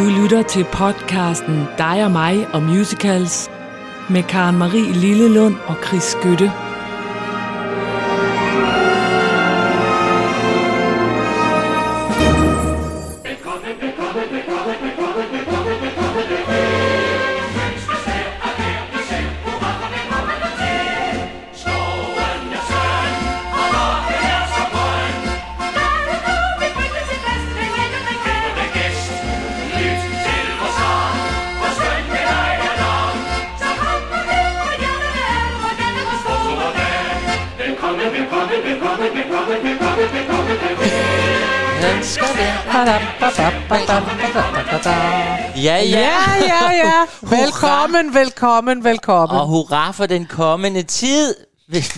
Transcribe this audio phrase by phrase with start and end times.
[0.00, 3.50] Du lytter til podcasten Dig og mig og musicals
[4.10, 6.52] med Karen Marie Lillelund og Chris Skytte.
[45.62, 45.98] Ja, ja.
[46.00, 47.04] Ja, ja, ja.
[47.36, 49.38] Velkommen, velkommen, velkommen.
[49.40, 51.34] Og hurra for den kommende tid.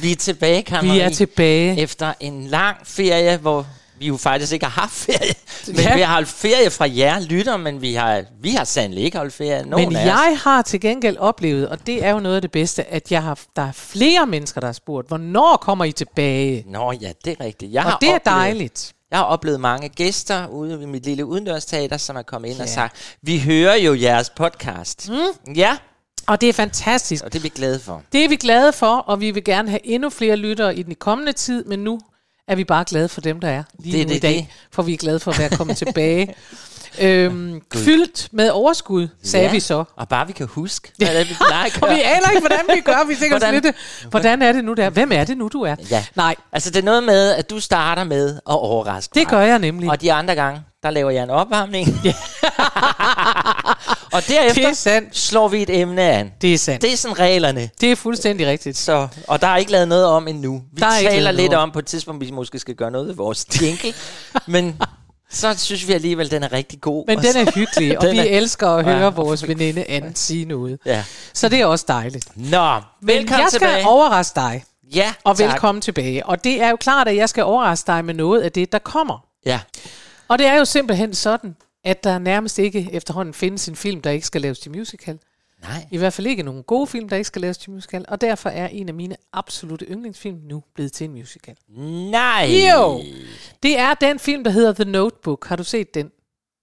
[0.02, 1.78] Vi er tilbage, kan Vi er tilbage.
[1.80, 3.66] Efter en lang ferie, hvor
[3.98, 5.34] vi jo faktisk ikke har haft ferie.
[5.66, 5.94] Men Ja.
[5.94, 9.34] vi har holdt ferie fra jer lytter, men vi har, vi har sandelig ikke holdt
[9.34, 9.66] ferie.
[9.66, 12.84] Nogen Men jeg har til gengæld oplevet, og det er jo noget af det bedste,
[12.92, 16.64] at jeg har, der er flere mennesker, der har spurgt, hvornår kommer I tilbage?
[16.68, 17.72] Nå ja, det er rigtigt.
[17.72, 18.92] Jeg har Og det er oplevet, dejligt.
[19.12, 22.66] Jeg har oplevet mange gæster ude i mit lille udendørsteater, som er kommet ind og
[22.66, 22.72] Ja.
[22.72, 25.08] sagt, vi hører jo jeres podcast.
[25.10, 25.54] Mm.
[25.54, 25.76] Ja,
[26.26, 27.24] Og det er fantastisk.
[27.24, 28.02] og det er vi glade for.
[28.12, 30.94] Det er vi glade for, og vi vil gerne have endnu flere lyttere i den
[30.94, 32.00] kommende tid, men nu
[32.48, 34.34] er vi bare glade for dem, der er lige Det er nu i det, dag,
[34.34, 34.46] det.
[34.72, 36.34] for vi er glade for at være kommet tilbage.
[37.00, 39.52] Øhm, fyldt med overskud, sagde ja.
[39.52, 39.84] vi så.
[39.96, 42.76] Og bare vi kan huske, hvad det vi plejer at Og vi aner ikke, hvordan
[42.76, 43.06] vi gør.
[43.08, 43.62] Vi tænker Hvordan?
[43.62, 43.76] lidt,
[44.10, 44.90] hvordan er det nu der?
[44.90, 45.74] Hvem er det nu, du er?
[45.90, 46.04] Ja.
[46.14, 49.30] Nej, Altså, det er noget med, at du starter med at overraske det mig.
[49.30, 49.90] gør jeg nemlig.
[49.90, 51.88] Og de andre gange, der laver jeg en opvarmning.
[54.12, 55.16] Og Det er derefter sandt.
[55.18, 56.32] slår vi et emne an.
[56.42, 56.82] Det er sandt.
[56.82, 57.70] Det er sådan reglerne.
[57.80, 58.78] Det er fuldstændig rigtigt.
[58.78, 60.62] Så, og der er ikke lavet noget om endnu.
[60.72, 61.62] Vi Der er taler lidt om.
[61.62, 63.94] om på et tidspunkt, vi måske skal gøre noget ved vores jingle.
[64.46, 64.80] men
[65.32, 67.04] så synes vi alligevel, den er rigtig god.
[67.06, 68.92] Men den er hyggelig, og vi er- elsker at Ja.
[68.98, 70.78] høre vores veninde Anne sige noget.
[70.86, 71.04] Ja.
[71.34, 72.28] Så det er også dejligt.
[72.36, 73.86] Nå, Men velkommen jeg skal tilbage.
[73.86, 74.64] overraske dig,
[74.94, 75.48] Ja, og tak.
[75.52, 76.26] velkommen tilbage.
[76.26, 78.78] Og det er jo klart, at jeg skal overraske dig med noget af det, der
[78.78, 79.24] kommer.
[79.46, 79.60] Ja.
[80.28, 84.10] Og det er jo simpelthen sådan, at der nærmest ikke efterhånden findes en film, der
[84.10, 85.18] ikke skal laves til musical.
[85.62, 85.86] Nej.
[85.90, 88.04] I hvert fald ikke nogen gode film, der ikke skal laves til musical.
[88.08, 91.56] Og derfor er en af mine absolute yndlingsfilm nu blevet til en musical.
[92.10, 92.50] Nej.
[92.70, 93.02] Jo.
[93.62, 95.46] Det er den film, der hedder The Notebook.
[95.46, 96.10] Har du set den?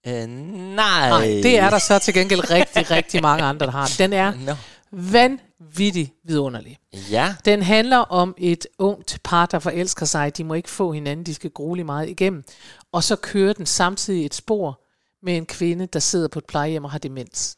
[0.07, 1.09] Øh, nej.
[1.09, 3.91] Nej, det er der så til gengæld rigtig, rigtig mange andre, der har.
[3.97, 4.53] Den er Nå.
[4.91, 6.77] vanvittig vidunderlig.
[7.11, 7.35] Ja.
[7.45, 10.38] Den handler om et ungt par, der forelsker sig.
[10.38, 12.43] De må ikke få hinanden, de skal gruelige meget igennem.
[12.91, 14.81] Og så kører den samtidig et spor
[15.23, 17.57] med en kvinde, der sidder på et plejehjem og har demens.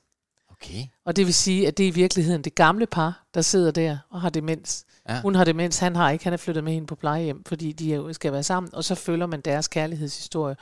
[0.62, 0.84] Okay.
[1.06, 3.98] Og det vil sige, at det er i virkeligheden det gamle par, der sidder der
[4.10, 4.86] og har demens.
[5.10, 5.22] Ja.
[5.22, 6.24] Hun har demens, han har ikke.
[6.24, 8.76] Han er flyttet med hende på plejehjem, fordi de skal være sammen.
[8.76, 10.56] Og så følger man deres kærlighedshistorie.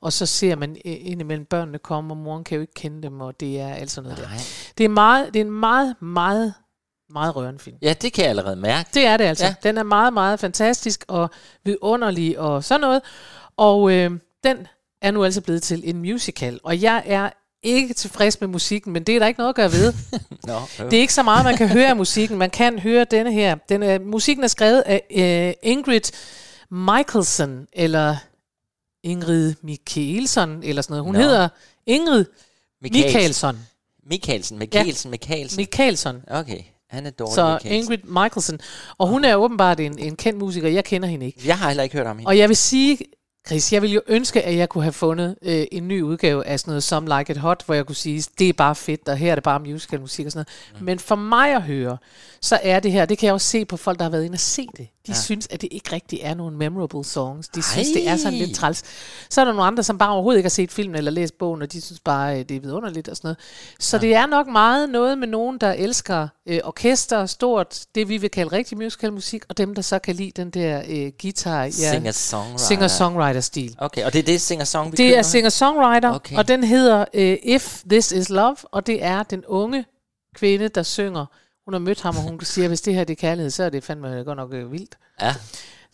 [0.00, 3.20] Og så ser man øh, indimellem børnene komme, og moren kan jo ikke kende dem,
[3.20, 4.28] og det er alt sådan noget der.
[4.28, 4.38] Nej.
[4.78, 6.54] Det er, meget, det er en meget, meget,
[7.10, 7.76] meget rørende film.
[7.82, 8.90] Ja, det kan jeg allerede mærke.
[8.94, 9.46] Det er det altså.
[9.46, 9.54] Ja.
[9.62, 11.30] Den er meget, meget fantastisk og
[11.64, 13.02] vidunderlig og sådan noget.
[13.56, 14.10] Og øh,
[14.44, 14.66] den
[15.02, 16.60] er nu altså blevet til en musical.
[16.62, 17.30] Og jeg er
[17.62, 19.92] ikke tilfreds med musikken, men det er der ikke noget at gøre ved.
[20.46, 20.90] Nå, øh.
[20.90, 22.38] Det er ikke så meget, man kan høre af musikken.
[22.38, 23.54] Man kan høre denne her.
[23.68, 26.00] Den er, musikken er skrevet af øh, Ingrid
[26.70, 28.16] Michaelson, eller
[29.02, 31.04] Ingrid Michaelson, eller sådan noget.
[31.04, 31.20] Hun Nå.
[31.20, 31.48] Hedder
[31.86, 32.24] Ingrid
[32.82, 33.06] Michaelsen.
[33.12, 33.58] Michaelson.
[34.06, 34.58] Michaelsen.
[34.58, 35.10] Michaelsen.
[35.10, 35.56] Michaelsen.
[35.56, 36.22] Michaelson.
[36.26, 36.60] Okay,
[36.90, 37.72] han er dårlig, Så Michaelsen.
[37.72, 38.58] Ingrid Michaelson.
[38.98, 40.68] Og hun er åbenbart en, en kendt musiker.
[40.68, 41.40] Jeg kender hende ikke.
[41.44, 42.28] Jeg har heller ikke hørt om hende.
[42.28, 42.98] Og jeg vil sige,
[43.46, 46.60] Chris, jeg ville jo ønske, at jeg kunne have fundet øh, en ny udgave af
[46.60, 49.16] sådan noget Some Like It Hot, hvor jeg kunne sige, det er bare fedt, og
[49.16, 50.80] her er det bare musical musik og sådan noget.
[50.80, 50.86] Mm.
[50.86, 51.98] Men for mig at høre,
[52.40, 54.34] så er det her, det kan jeg også se på folk, der har været inde
[54.34, 54.88] og se det.
[55.06, 55.20] De ja.
[55.20, 57.48] synes, at det ikke rigtig er nogen memorable songs.
[57.48, 58.82] De synes, det er sådan lidt træls.
[59.30, 61.62] Så er der nogle andre, som bare overhovedet ikke har set filmen eller læst bogen,
[61.62, 63.38] og de synes bare, øh, det er vidunderligt og sådan noget.
[63.80, 64.00] Så ja.
[64.00, 68.30] det er nok meget noget med nogen, der elsker øh, orkester, stort, det vi vil
[68.30, 71.70] kalde rigtig musical musik, og dem, der så kan lide den der øh, guitar, ja,
[71.70, 72.58] Singer-songwriter.
[72.58, 73.74] singer-songwriter-stil.
[73.78, 75.18] Okay, og det er det singer-song, vi Det kører?
[75.18, 76.36] er singer-songwriter, Okay.
[76.36, 79.84] og den hedder uh, If This Is Love, og det er den unge
[80.34, 81.26] kvinde, der synger.
[81.70, 83.70] Hun har mødt ham, og hun siger, hvis det her det er kærlighed, så er
[83.70, 84.98] det fandme godt nok øh, vildt.
[85.22, 85.34] Ja.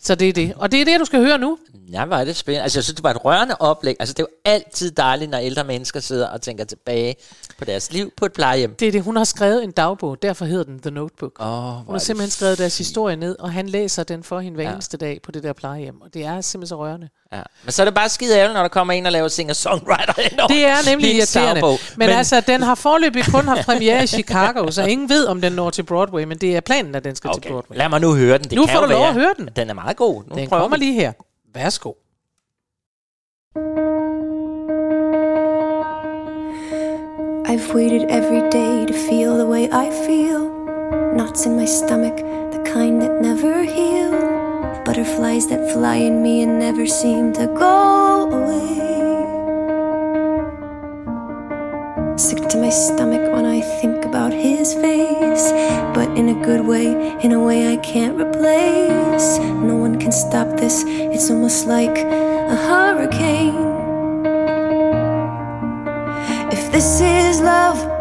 [0.00, 0.54] Så det er det.
[0.56, 1.58] Og det er det, du skal høre nu.
[1.92, 2.62] Ja, var det spændende.
[2.62, 3.96] Altså, jeg synes, det var et rørende oplæg.
[4.00, 7.16] Altså, det er jo altid dejligt, når ældre mennesker sidder og tænker tilbage
[7.58, 8.74] på deres liv på et plejehjem.
[8.74, 9.02] Det er det.
[9.02, 11.32] Hun har skrevet en dagbog, derfor hedder den The Notebook.
[11.38, 14.64] Hvor Hun har simpelthen skrevet deres historie ned, og han læser den for hende hver
[14.64, 14.72] ja.
[14.72, 16.00] eneste dag på det der plejehjem.
[16.00, 17.08] Og det er simpelthen så rørende.
[17.32, 17.42] Ja.
[17.64, 20.48] Men så er det bare skide ærgerligt, når der kommer en og laver singer-songwriter indover.
[20.48, 21.60] Det er nemlig irriterende.
[21.62, 25.40] Men, men altså, den har forløbig kun haft premiere i Chicago, så ingen ved, om
[25.40, 27.40] den når til Broadway, men det er planen, at den skal okay.
[27.42, 27.76] til Broadway.
[27.76, 28.44] lad mig nu høre den.
[28.44, 29.48] Det Nu kan får du lov at høre den.
[29.56, 30.22] Den er meget god.
[30.26, 30.84] Nu Den prøver kommer vi.
[30.84, 31.12] lige her.
[31.54, 31.92] Værsgo.
[37.48, 40.50] I've waited every day to feel the way I feel.
[41.14, 42.16] Knots in my stomach,
[42.52, 44.35] the kind that never heal.
[44.96, 48.80] Butterflies that fly in me and never seem to go away.
[52.16, 55.52] Sick to my stomach when I think about his face.
[55.92, 59.36] But in a good way, in a way I can't replace.
[59.38, 63.54] No one can stop this, it's almost like a hurricane.
[66.50, 67.95] If this is love,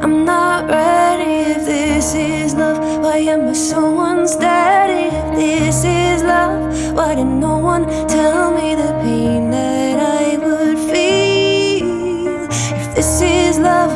[0.00, 1.50] I'm not ready.
[1.52, 5.14] If this is love, why am I so unsteady?
[5.16, 10.78] If this is love, why did no one tell me the pain that I would
[10.78, 12.46] feel?
[12.80, 13.92] If this is love,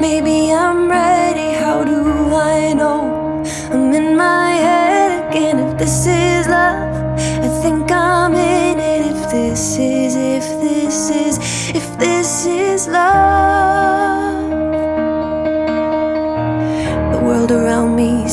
[0.00, 1.52] maybe I'm ready.
[1.58, 3.42] How do I know?
[3.72, 5.58] I'm in my head again.
[5.58, 9.06] If this is love, I think I'm in it.
[9.12, 11.38] If this is, if this is,
[11.74, 13.51] if this is love.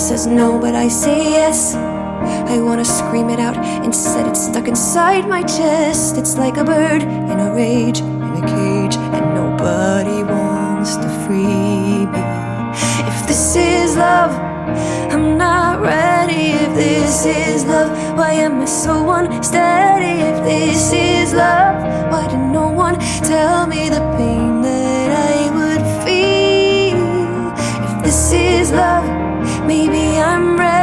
[0.10, 1.76] Says no, but I say yes.
[1.76, 6.18] I wanna scream it out, instead it's stuck inside my chest.
[6.18, 12.08] It's like a bird in a rage, in a cage, and nobody wants to free
[12.14, 12.24] me.
[13.12, 14.34] If this is love,
[15.14, 16.54] I'm not ready.
[16.66, 20.24] If this is love, why am I so unsteady?
[20.32, 21.78] If this is love,
[22.12, 22.98] why did no one
[23.30, 27.54] tell me the pain that I would feel?
[27.86, 28.99] If this is love,
[29.70, 30.79] maybe I'm ready.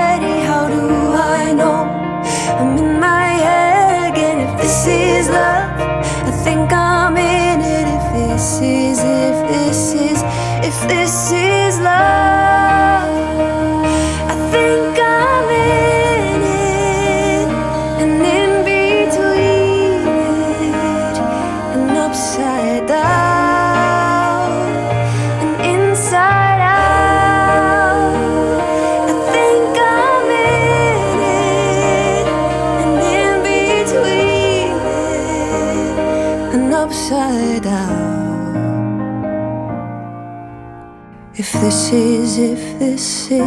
[41.77, 43.41] This is, if this is,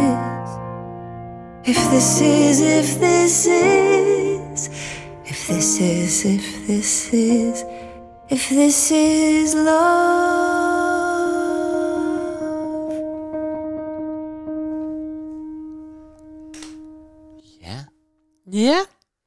[1.64, 4.66] if this is, if this is,
[5.26, 7.64] if this is, if this is,
[8.30, 9.70] if this is love.
[17.62, 17.84] Ja.
[18.52, 18.78] Ja,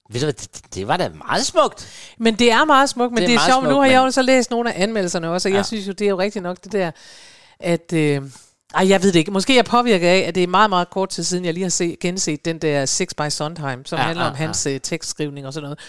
[0.10, 1.88] Ved du hvad, det, det var da meget smukt.
[2.18, 3.64] men det er meget smukt, men Det er det er sjovt.
[3.64, 5.52] Nu smukt, har jeg jo så læst nogle af anmeldelserne også, og.
[5.52, 5.58] Ja.
[5.58, 6.92] jeg synes jo, det er jo rigtigt nok det der,
[7.60, 7.94] at...
[7.94, 8.22] Øh,
[8.74, 9.32] ej, jeg ved det ikke.
[9.32, 11.70] Måske jeg påvirket af, at det er meget, meget kort tid siden, jeg lige har
[11.70, 14.78] set, genset den der Six by Sondheim, som Ja, handler ja, om hans ja.
[14.78, 15.80] tekstskrivning og sådan noget.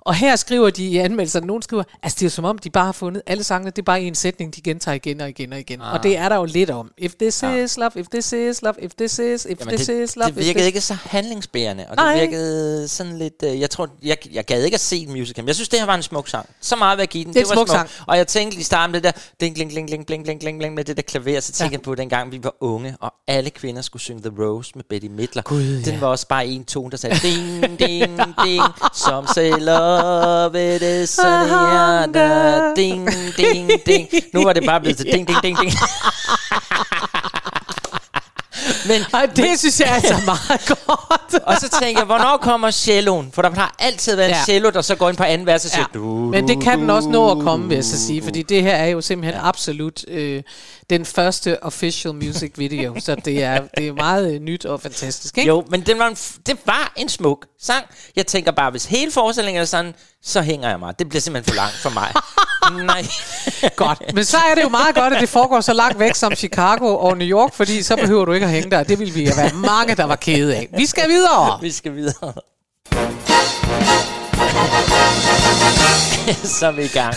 [0.00, 2.70] Og her skriver de i anmeldelserne, nogen skriver, altså det er jo som om, de
[2.70, 5.52] bare har fundet alle sangene, det er bare en sætning, de gentager igen og igen
[5.52, 5.80] og igen.
[5.80, 5.92] Ah.
[5.92, 6.90] Og det er der jo lidt om.
[6.98, 7.54] If this Ja.
[7.54, 10.26] is love, if this is love, if this is, if Jamen, this det, is love,
[10.26, 10.66] det virkede this...
[10.66, 12.12] ikke så handlingsbærende, og Nej.
[12.12, 13.42] det virkede sådan lidt...
[13.44, 15.86] Øh, jeg tror, jeg, jeg gad ikke at se musical, men jeg synes, det her
[15.86, 16.48] var en smuk sang.
[16.60, 17.34] Så meget vil jeg give den.
[17.34, 17.76] Det en var smuk smuk.
[17.76, 17.88] sang.
[18.06, 20.60] Og jeg tænkte lige i starten det der, ding, ding, ding, ding, ding, ding, ding,
[20.62, 21.78] ding, med det der klaver, så tænkte Ja.
[21.78, 25.06] jeg på, dengang vi var unge, og alle kvinder skulle synge The Rose med Betty
[25.06, 25.42] Midler.
[25.42, 26.00] Gud, Den ja.
[26.00, 28.62] var også bare en tone, der sagde, ding, ding, ding,
[28.94, 29.50] som say
[29.98, 31.52] love it is sunny
[32.04, 34.08] under, ding, ding, ding.
[34.34, 35.72] Nu var det bare blevet til ding, ding, ding, ding.
[38.88, 41.34] Men, Ej, det synes jeg er altså meget godt.
[41.46, 43.30] og så tænker jeg, hvornår kommer celloen?
[43.34, 44.44] For der har altid været en Ja.
[44.44, 45.84] cello, der så går ind på anden vers og siger...
[45.94, 45.98] Ja.
[45.98, 48.62] Du, Men det kan den også nå at komme, vil jeg så sige, fordi det
[48.62, 49.48] her er jo simpelthen ja.
[49.48, 50.42] absolut øh,
[50.90, 55.38] den første official music video, så det er, det er meget øh, nyt og fantastisk,
[55.38, 55.48] ikke?
[55.48, 56.16] Jo, men den var en,
[56.46, 57.84] det var en smuk sang.
[58.16, 60.98] Jeg tænker bare, hvis hele forestillingen er sådan, så hænger jeg mig.
[60.98, 62.12] Det bliver simpelthen for langt for mig.
[62.86, 63.06] Nej.
[63.76, 64.14] Godt.
[64.14, 66.96] Men så er det jo meget godt, at det foregår så langt væk som Chicago
[66.96, 68.82] og New York, fordi så behøver du ikke at hænge der.
[68.82, 70.68] Det ville vi være mange, der var kede af.
[70.76, 71.58] Vi skal videre.
[71.62, 72.32] Vi skal videre.
[76.44, 77.14] så er vi i gang.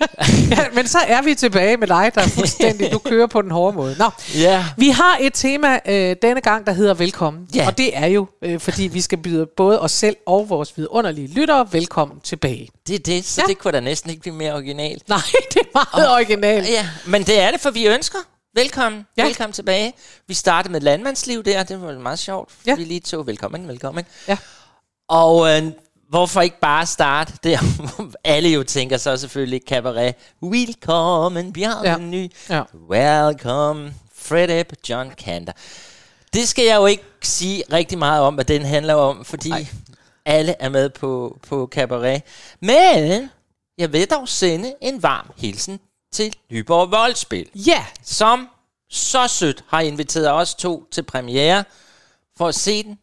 [0.50, 3.50] Ja, men så er vi tilbage med dig, der er fuldstændig, du kører på den
[3.50, 3.96] hårde måde.
[3.98, 4.64] Nå, Ja.
[4.76, 7.48] vi har et tema øh, denne gang, der hedder velkommen.
[7.54, 7.66] Ja.
[7.66, 11.26] Og det er jo, øh, fordi vi skal byde både os selv og vores vidunderlige
[11.26, 12.68] lyttere velkommen tilbage.
[12.86, 13.46] Det er det, så Ja.
[13.50, 15.08] det kunne da næsten ikke blive mere originalt.
[15.08, 15.18] Nej,
[15.54, 16.14] det er meget oh.
[16.14, 16.68] originalt.
[16.68, 18.18] Ja, men det er det, for vi ønsker.
[18.54, 19.06] Velkommen.
[19.16, 19.24] Ja.
[19.24, 19.92] Velkommen tilbage.
[20.28, 21.62] Vi startede med landmandsliv der.
[21.62, 22.50] Det var meget sjovt.
[22.66, 22.74] Ja.
[22.74, 24.04] Vi lige tog velkommen, velkommen.
[24.28, 24.36] Ja.
[25.08, 25.62] Og øh,
[26.10, 27.58] hvorfor ikke bare starte der,
[27.96, 30.14] hvor alle jo tænker så selvfølgelig cabaret.
[30.42, 32.28] Velkommen, Bjørn Ja.
[32.48, 32.62] ja.
[32.90, 35.52] Welcome, Fred Epp, John Kander.
[36.34, 39.66] Det skal jeg jo ikke sige rigtig meget om, hvad den handler om, fordi Ej.
[40.24, 42.22] alle er med på, på cabaret.
[42.60, 43.30] Men
[43.78, 45.80] jeg vil dog sende en varm hilsen
[46.12, 48.48] til Nyborg Voldspil, Ja, som
[48.90, 51.64] så sødt har inviteret os to til premiere
[52.36, 52.98] for at se den.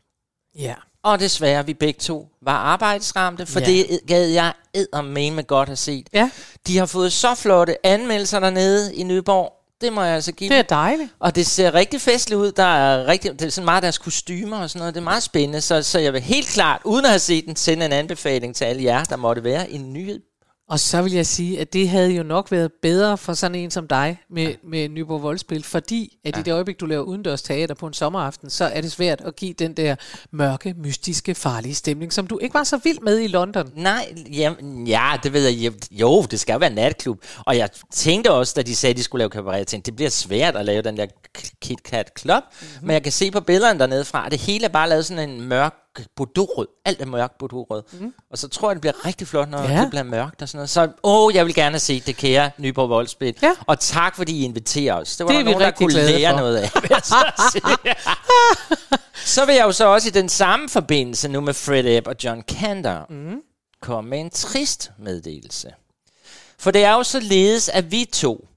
[0.60, 0.74] ja.
[1.08, 3.66] Og desværre, vi begge to var arbejdsramte, for Ja.
[3.66, 6.04] det gad jeg eddermame med godt at se.
[6.14, 6.30] Ja,
[6.68, 9.54] De har fået så flotte anmeldelser dernede i Nyborg.
[9.82, 11.10] Det må jeg altså give det er dejligt.
[11.20, 12.52] Og det ser rigtig festligt ud.
[12.52, 14.94] Der er rigtig, det er sådan meget deres kostymer og sådan noget.
[14.94, 15.62] Det er meget spændende.
[15.62, 18.66] Så, så jeg vil helt klart, uden at have set den, sende en anbefaling til
[18.66, 20.20] alle jer, der måtte være en nyhed.
[20.70, 23.72] Og så vil jeg sige, at det havde jo nok været bedre for sådan en
[23.72, 27.76] som dig med, med Nyborg Voldspil, fordi at i det øjeblik, du laver udendørs teater
[27.76, 29.96] på en sommeraften, så er det svært at give den der
[30.32, 33.72] mørke, mystiske, farlige stemning, som du ikke var så vild med i London.
[33.76, 35.74] Nej, jamen, ja, det ved jeg.
[35.92, 37.22] Jo, det skal jo være natklub.
[37.46, 39.96] Og jeg tænkte også, da de sagde, at de skulle lave cabaret, jeg tænkte, det
[39.96, 41.06] bliver svært at lave den der
[41.62, 42.44] Kit Kat Club.
[42.52, 42.88] Mm-hmm.
[42.88, 45.30] Men jeg kan se på billederne dernede fra, at det hele er bare lavet sådan
[45.30, 45.74] en mørk
[46.16, 46.68] bordeauxrød.
[46.86, 47.84] Alt er mørk bordeauxrød.
[47.92, 48.13] Mm.
[48.32, 49.82] Og så tror jeg, det bliver rigtig flot, når Ja.
[49.82, 50.70] det bliver mørkt og sådan noget.
[50.70, 53.36] Så åh, jeg vil gerne se det, kære Nyborg Voldspil.
[53.42, 53.51] Ja.
[53.68, 55.18] Og tak, fordi I inviterer os.
[55.18, 56.39] Det var Det er der nogen, der rigtig kunne lære for.
[56.39, 56.70] noget af.
[57.04, 57.16] så
[59.36, 62.16] så vil jeg jo så også i den samme forbindelse nu med Fred Ebb og
[62.24, 63.42] John Kander mm.
[63.82, 65.70] komme med en trist meddelelse.
[66.60, 68.48] For det er jo således, at vi to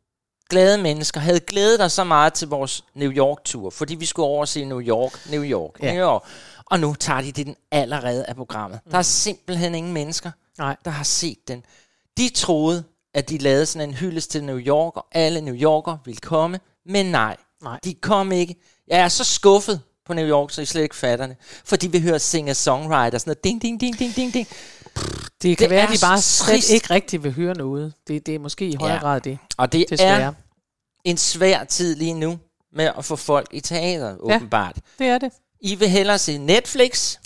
[0.50, 4.40] glade mennesker havde glædet os så meget til vores New York-tur, fordi vi skulle over
[4.40, 5.92] og se New York, New York, ja.
[5.94, 6.22] New York.
[6.70, 8.80] Og nu tager de den allerede af programmet.
[8.84, 8.90] Mm.
[8.90, 10.76] Der er simpelthen ingen mennesker, Nej.
[10.84, 11.62] der har set den.
[12.18, 12.84] De troede,
[13.14, 16.60] at de lavede sådan en hyldest til New York, og alle New Yorker ville komme,
[16.86, 17.78] men nej, Nej.
[17.84, 18.54] de kom ikke.
[18.88, 21.36] Jeg er så skuffet på New York, så I slet ikke fatter det.
[21.64, 24.48] For de vil høre singer-songwriter, sådan noget ding, ding, ding, ding, ding, ding.
[25.42, 26.70] Det kan Det være, at de bare så slet trist.
[26.70, 27.92] ikke rigtig vil høre noget.
[28.08, 29.00] Det, det er måske i højere Ja.
[29.00, 30.20] grad det, Og det desværre.
[30.20, 30.32] er
[31.04, 32.38] en svær tid lige nu
[32.72, 34.36] med at få folk i teateret, Ja.
[34.36, 34.76] åbenbart.
[34.98, 35.32] Det er det.
[35.60, 37.16] I vil hellere se Netflix,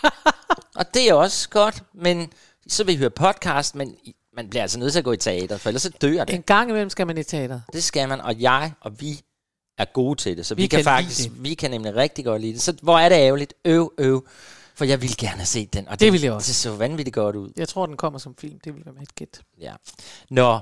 [0.78, 2.32] og det er også godt, men
[2.68, 5.16] så vil I høre podcast, men I- man bliver altså nødt til at gå i
[5.16, 6.34] teater, for ellers så dør det.
[6.34, 7.62] En gang imellem skal man i teateret.
[7.72, 9.20] Det skal man, og jeg og vi
[9.78, 11.42] er gode til det, så vi, Vi kan, kan faktisk, det.
[11.44, 12.62] vi kan nemlig rigtig godt lide det.
[12.62, 14.26] Så hvor er det ærgerligt, øv, øv,
[14.74, 16.48] for jeg ville gerne have set den, og Det ville jeg også.
[16.48, 17.52] Det så vanvittigt godt ud.
[17.56, 18.60] Jeg tror, den kommer som film.
[18.64, 19.40] Det vil være et gæt.
[19.60, 19.72] Ja.
[20.30, 20.58] Nå,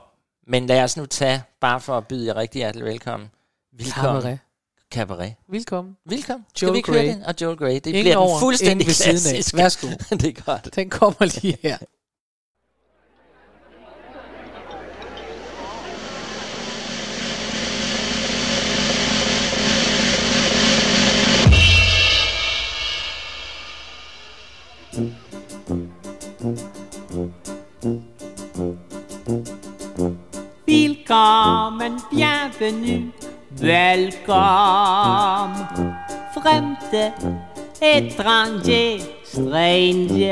[0.46, 3.30] men lad os nu tage, bare for at byde jer rigtig hjertelig velkommen.
[3.72, 4.38] Velkommen.
[4.94, 5.34] Cabaret.
[5.48, 5.96] Velkommen.
[6.06, 6.46] Velkommen.
[6.46, 7.12] Joel Skal vi ikke høre Grey.
[7.14, 7.22] den?
[7.24, 7.74] Og Joel Grey.
[7.74, 9.20] Det Ingen bliver over, den fuldstændig ved siden af.
[9.22, 9.56] klassisk.
[9.56, 9.86] Værsgo.
[10.20, 10.76] det er godt.
[10.76, 11.78] Den kommer lige her.
[30.66, 33.12] Velkommen, bienvenue,
[33.50, 34.30] velkommen
[36.32, 37.12] Fremde,
[37.80, 40.30] étranger, stranger.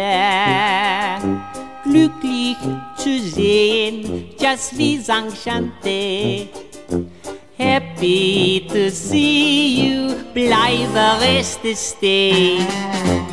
[1.85, 2.57] Glücklich
[2.97, 6.49] zu sehen, just vis enchanté
[7.59, 12.59] Happy to see you, bleibe reste stay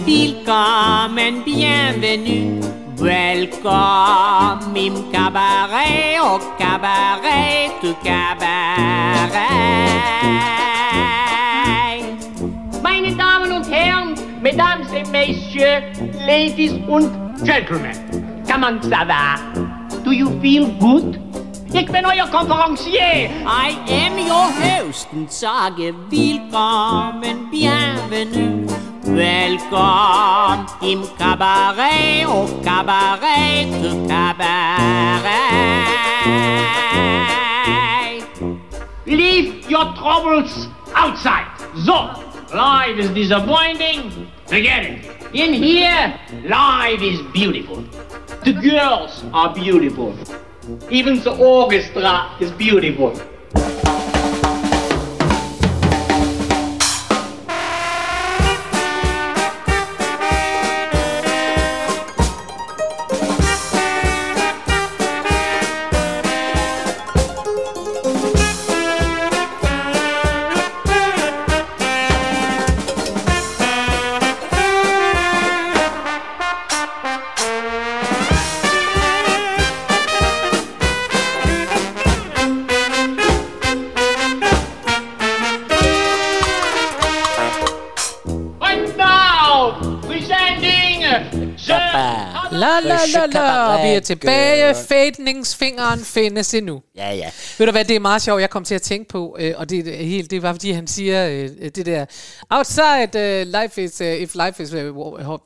[0.06, 2.60] Velkommen, bienvenue,
[2.98, 9.36] welcome im cabaret, au cabaret, du cabaret.
[12.84, 15.82] Meine Damen und Herren, Mesdames et Messieurs,
[16.26, 17.12] Ladies und
[17.44, 17.96] Gentlemen.
[18.50, 19.38] Comment ça va?
[20.04, 21.20] Do you feel good?
[21.74, 23.30] Ik ben euer conferencier.
[23.46, 28.66] I am your host und sage willkommen, bienvenue,
[29.08, 35.26] welcome im cabaret, au cabaret, du cabaret.
[39.06, 41.46] Leave your troubles outside.
[41.84, 42.10] So,
[42.54, 44.28] life is disappointing.
[44.48, 45.16] Forget it.
[45.34, 47.84] In here, life is beautiful.
[48.44, 50.16] The girls are beautiful.
[50.90, 53.14] Even the orchestra is beautiful.
[93.86, 94.74] Vi er tilbage.
[94.74, 94.86] Girl.
[94.88, 96.82] Fætningsfingeren findes endnu.
[96.96, 97.32] Ja, ja.
[97.58, 99.70] Ved du hvad, det er meget sjovt, jeg kom til at tænke på, øh, og
[99.70, 102.06] det, er helt, det var fordi han siger øh, det der,
[102.50, 104.96] outside uh, life is, uh, if life is uh,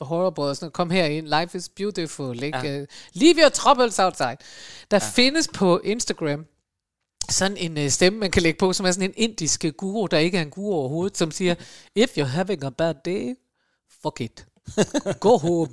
[0.02, 2.58] horrible, og sådan kom her ind, life is beautiful, ikke?
[2.58, 2.82] Ja.
[2.82, 4.38] Uh, leave your troubles outside.
[4.92, 5.10] Der ja.
[5.16, 6.46] findes på Instagram
[7.30, 10.18] sådan en øh, stemme, man kan lægge på, som er sådan en indisk guru, der
[10.18, 11.56] ikke er en guru overhovedet, som siger,
[11.96, 13.36] if you're having a bad day,
[14.04, 14.46] fuck it.
[15.20, 15.70] Go home.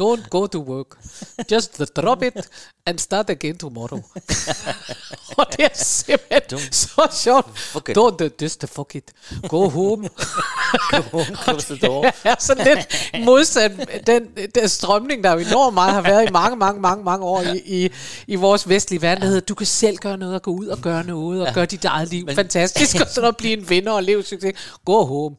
[0.00, 0.98] Don't go to work.
[1.50, 2.36] Just drop it
[2.86, 4.00] and start again tomorrow.
[5.38, 7.46] og det er simpelthen så sjovt.
[7.88, 7.98] It.
[7.98, 9.12] Don't to fuck it.
[9.48, 10.08] Go home.
[11.44, 12.02] Close the door.
[12.22, 13.72] Det er sådan lidt modsat
[14.06, 14.22] den,
[14.54, 17.62] den strømning, der jo enormt meget har været i mange, mange, mange, mange år i,
[17.84, 17.90] i,
[18.26, 20.78] i vores vestlige verden, der hedder, du kan selv gøre noget og gå ud og
[20.78, 24.02] gøre noget og gøre dit eget liv Men- fantastisk, og så blive en vinder og
[24.02, 24.52] leve succes.
[24.84, 25.36] Go home.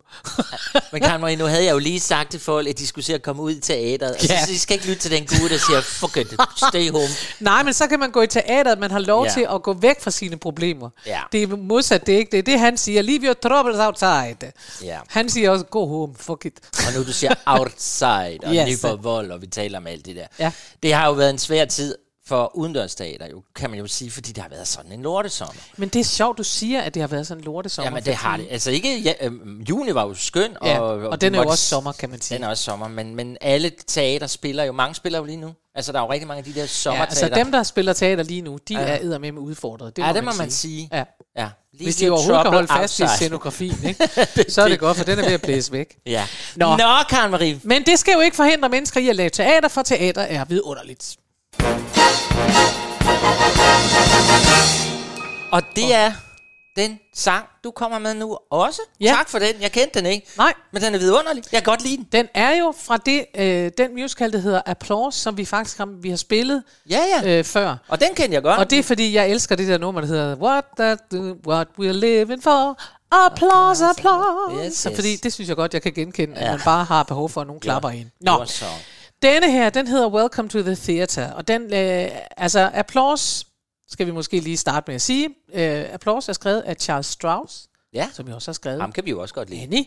[0.91, 3.23] Men Marie, nu havde jeg jo lige sagt til folk, at de skulle se at
[3.23, 4.29] komme ud i teateret.
[4.29, 4.42] Ja.
[4.45, 6.27] Så de skal ikke lytte til den gode, der siger, fuck it,
[6.67, 7.07] stay home.
[7.39, 9.31] Nej, men så kan man gå i teateret, man har lov Ja.
[9.33, 10.89] til at gå væk fra sine problemer.
[11.05, 11.19] Ja.
[11.31, 12.45] Det er modsat, det er ikke det.
[12.45, 13.01] det, han siger.
[13.01, 14.51] Leave your troubles outside.
[14.83, 14.99] Ja.
[15.07, 16.53] Han siger også, go home, fuck it.
[16.87, 18.85] Og nu du siger outside, og Yes.
[19.03, 20.27] Vold, og vi taler om alt det der.
[20.39, 20.51] Ja.
[20.83, 21.95] Det har jo været en svær tid
[22.27, 25.61] for udendørsteater, jo, kan man jo sige, fordi det har været sådan en lortesommer.
[25.77, 27.91] Men det er sjovt, du siger, at det har været sådan en lortesommer.
[27.91, 28.47] Jamen det har det.
[28.51, 30.57] Altså ikke, ja, øhm, juni var jo skøn.
[30.63, 32.35] Ja, og, og den er jo også sommer, kan man sige.
[32.37, 35.53] Den er også sommer, men, men alle teater spiller jo, mange spiller jo lige nu.
[35.75, 37.25] Altså der er jo rigtig mange af de der Ja, sommerteater.
[37.27, 38.79] altså dem, der spiller teater lige nu, de Ja.
[38.79, 39.95] er eddermame udfordret.
[39.95, 40.89] Det Ja, det må man sige.
[40.93, 41.03] Ja.
[41.37, 43.17] Ja, lige Hvis de overhovedet kan holde fast i outside.
[43.27, 44.07] scenografien, ikke?
[44.53, 45.97] så er det godt, for den er ved at blæse væk.
[46.05, 46.27] Ja.
[46.55, 46.65] Nå.
[46.65, 47.59] Nå, Nå Karen Marie.
[47.63, 51.15] Men det skal jo ikke forhindre mennesker i at lave teater, for teater er vidunderligt.
[55.51, 56.11] Og det er
[56.75, 58.81] den sang, du kommer med nu også.
[59.01, 59.05] Ja.
[59.17, 59.53] Tak for den.
[59.61, 60.27] Jeg kendte den ikke.
[60.37, 60.53] Nej.
[60.71, 61.43] Men den er vidunderlig.
[61.51, 62.07] Jeg kan godt lide den.
[62.11, 65.85] Den er jo fra det, øh, den musical, der hedder Applause, som vi faktisk har,
[66.01, 67.37] vi har spillet Ja, ja.
[67.39, 67.75] øh, før.
[67.87, 68.59] Og den kendte jeg godt.
[68.59, 70.99] Og det er fordi, jeg elsker det der nummer, der hedder What, that,
[71.47, 72.77] what we're living for.
[73.11, 74.65] Applause, applause.
[74.67, 74.97] Yes, Så yes.
[74.97, 76.51] fordi det synes jeg godt, jeg kan genkende, at Ja.
[76.51, 78.09] man bare har behov for, at nogen klapper ind.
[78.21, 78.71] Nå, Your song.
[79.23, 81.31] Denne her, den hedder Welcome to the Theater.
[81.31, 83.45] Og den, øh, altså Applause,
[83.87, 85.29] skal vi måske lige starte med at sige.
[85.53, 88.81] Øh, Applause er skrevet af Charles Strauss, Ja, som jeg også har skrevet.
[88.81, 89.61] ham kan vi jo også godt lide.
[89.61, 89.85] Annie.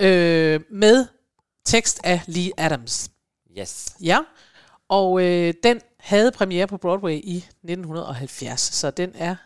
[0.00, 0.08] Ja.
[0.54, 1.06] Øh, med
[1.66, 3.10] tekst af Lee Adams.
[3.58, 3.88] Yes.
[4.00, 4.18] Ja,
[4.88, 9.36] og øh, den havde premiere på Broadway i 1970, så den er,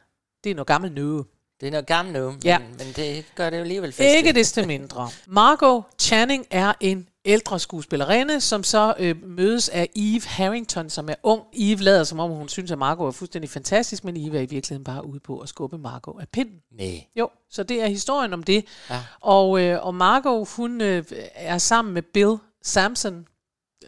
[0.45, 1.25] det er noget gammelt nu.
[1.61, 2.59] Det er noget gammelt nu, men, Ja.
[2.59, 4.17] men det gør det jo alligevel festligt.
[4.17, 5.11] Ikke desto mindre.
[5.27, 11.15] Margot Channing er en ældre skuespillerinde, som så øh, mødes af Eve Harrington, som er
[11.23, 11.43] ung.
[11.53, 14.47] Eve lader som om, hun synes, at Margot er fuldstændig fantastisk, men Eve er i
[14.47, 16.57] virkeligheden bare ude på at skubbe Margot af pinden.
[16.73, 17.07] Nej.
[17.17, 18.65] Jo, så det er historien om det.
[18.91, 19.03] Ja.
[19.21, 23.27] Og, øh, og Margot, hun øh, er sammen med Bill Sampson,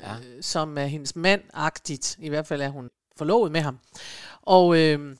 [0.03, 0.13] Ja.
[0.15, 2.17] øh, som er hendes mand-agtigt.
[2.19, 3.79] I hvert fald er hun forlovet med ham.
[4.43, 5.17] Og, øh,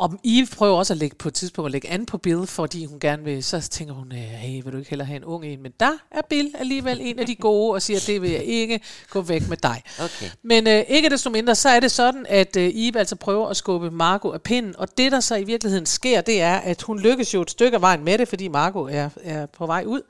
[0.00, 2.84] og Eve prøver også at lægge på et tidspunkt at lægge an på Bill, fordi
[2.84, 5.44] hun gerne vil, så tænker hun, øh, hey, vil du ikke hellere have en ung
[5.44, 5.62] en?
[5.62, 8.80] Men der er Bill alligevel en af de gode, og siger, det vil jeg ikke
[9.10, 9.82] gå væk med dig.
[10.00, 10.30] Okay.
[10.42, 13.56] Men øh, ikke desto mindre, så er det sådan, at øh, Eve altså prøver at
[13.56, 17.00] skubbe Margot af pinden, og det, der så i virkeligheden sker, det er, at hun
[17.00, 20.02] lykkes jo et stykke af vejen med det, fordi Margot er, er på vej ud.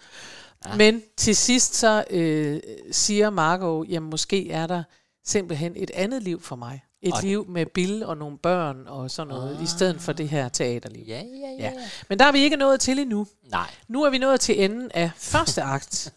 [0.66, 0.76] Ja.
[0.76, 2.60] Men til sidst så øh,
[2.92, 4.82] siger Margot, jamen måske er der
[5.24, 6.80] simpelthen et andet liv for mig.
[7.02, 9.62] Et Og- liv med Bill og nogle børn og sådan noget, ah.
[9.62, 11.04] i stedet for det her teaterliv.
[11.08, 11.64] Ja, ja, ja.
[11.64, 11.72] Ja.
[12.08, 13.26] Men der er vi ikke nået til endnu.
[13.50, 13.70] Nej.
[13.88, 16.12] Nu er vi nået til enden af første akt,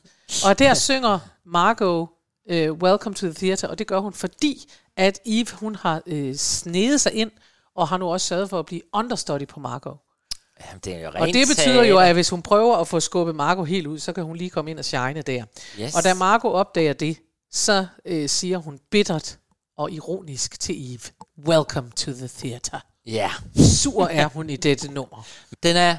[0.46, 2.10] og der synger Margot
[2.52, 6.34] uh, Welcome to the Theater, og det gør hun, fordi at Eve, hun har uh,
[6.36, 7.32] snedet sig ind,
[7.76, 9.98] og har nu også sørget for at blive understudy på Margot.
[10.67, 13.00] Jamen, det er jo Og rent det betyder jo, at hvis hun prøver at få
[13.00, 15.43] skubbet Margot helt ud, så kan hun lige komme ind og shine der.
[15.80, 15.96] Yes.
[15.96, 17.17] Og da Margot opdager det,
[17.52, 19.38] så uh, siger hun bittert
[19.77, 20.99] og ironisk til Eve,
[21.47, 22.79] Welcome to the theater.
[23.05, 23.31] Ja.
[23.55, 25.27] Sur er hun i dette nummer.
[25.63, 25.97] Den er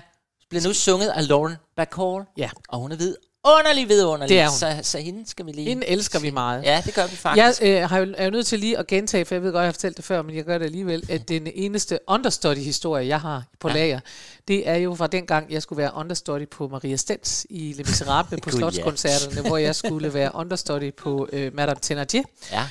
[0.50, 2.24] blevet nu sunget af Lauren Bacall.
[2.36, 2.50] Ja.
[2.68, 4.28] Og hun er vidunderlig, vidunderlig.
[4.28, 4.58] Det er hun.
[4.58, 5.68] Så, så hende skal vi lige...
[5.68, 6.64] Hende elsker vi meget.
[6.64, 7.62] Ja, det gør vi faktisk.
[7.62, 9.60] Jeg øh, har jo, er jo nødt til lige at gentage, for jeg ved godt,
[9.60, 13.20] jeg har fortalt det før, men jeg gør det alligevel, at den eneste understudy-historie, jeg
[13.20, 13.74] har på ja.
[13.74, 14.00] lager,
[14.48, 17.84] det er jo fra den gang, jeg skulle være understudy på Maria Stens i Le
[17.84, 18.50] Miserable på.
[18.50, 22.22] Slotskoncerterne, hvor jeg skulle være understudy på øh, Madame Thénardier.
[22.52, 22.68] Ja.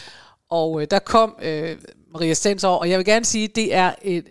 [0.53, 1.77] Og øh, der kom øh,
[2.13, 4.25] Maria Stens over, og jeg vil gerne sige, det er, et,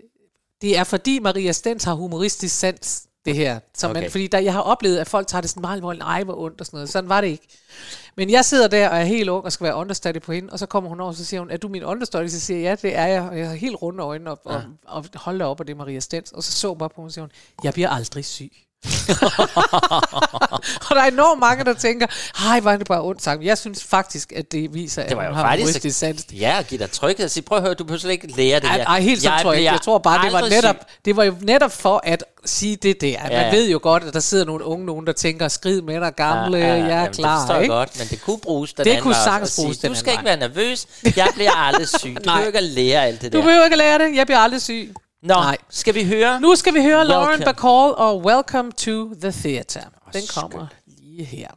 [0.61, 3.59] det er fordi Maria Stens har humoristisk sans, det her.
[3.75, 4.09] Så man, Okay.
[4.09, 6.59] fordi der, jeg har oplevet, at folk tager det sådan meget alvorligt, ej, hvor ondt
[6.59, 6.89] og sådan noget.
[6.89, 7.47] Sådan var det ikke.
[8.17, 10.59] Men jeg sidder der og er helt ung og skal være understudy på hende, og
[10.59, 12.27] så kommer hun over, og så siger hun, er du min understudy?
[12.27, 13.21] Så siger jeg, ja, det er jeg.
[13.21, 15.77] Og jeg har helt runde øjne op, og, og hold da op, og det er
[15.77, 16.31] Maria Stens.
[16.31, 17.31] Og så så bare på hende, og siger hun,
[17.63, 18.51] jeg bliver aldrig syg.
[20.89, 22.07] og der er enormt mange, der tænker,
[22.47, 23.43] hej, var det bare ondt sagt.
[23.43, 26.25] Jeg synes faktisk, at det viser, Det var at hun har faktisk- sans.
[26.33, 28.59] Ja, og give dig tryghed og sige, prøv at høre, du behøver slet ikke lære
[28.59, 28.85] det her.
[28.85, 29.71] ej, helt så tror jeg ikke.
[29.71, 33.17] Jeg tror bare, det var, netop, det var jo netop for at sige det der.
[33.23, 33.51] Man ja.
[33.51, 36.57] ved jo godt, at der sidder nogle unge nogen, der tænker, skrid med dig gamle,
[36.57, 37.37] ja, ja, jeg er jamen, klar.
[37.39, 37.73] Det forstår ikke?
[37.73, 39.97] godt, men det kunne bruges den Det anden kunne sagtens at sige, bruges den Du
[39.97, 42.15] skal ikke være nervøs, jeg bliver aldrig syg.
[42.15, 42.33] Du Nej.
[42.35, 43.43] behøver ikke at lære alt det Du der.
[43.43, 44.15] behøver ikke at lære det.
[44.15, 44.93] Jeg bliver aldrig syg.
[45.23, 45.57] Nå, Nej.
[45.69, 46.41] skal vi høre?
[46.41, 49.89] Nu skal vi høre Lauren Bacall og Welcome to the Theatre.
[50.13, 51.47] Den kommer lige her.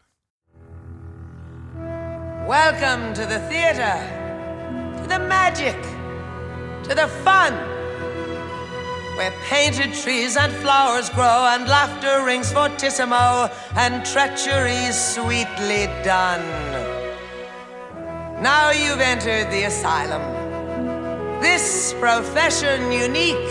[2.49, 3.97] Welcome to the theater,
[4.99, 5.77] to the magic,
[6.85, 7.53] to the fun,
[9.19, 13.49] where painted trees and flowers grow, and laughter rings fortissimo,
[13.83, 16.45] and treachery's sweetly done.
[18.43, 20.23] Now you've entered the asylum,
[21.41, 23.51] this profession unique.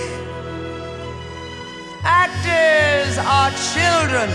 [2.03, 4.29] Actors are children,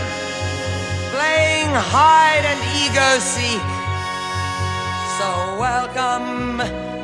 [1.11, 3.69] playing hide and ego seek.
[5.19, 6.59] So welcome,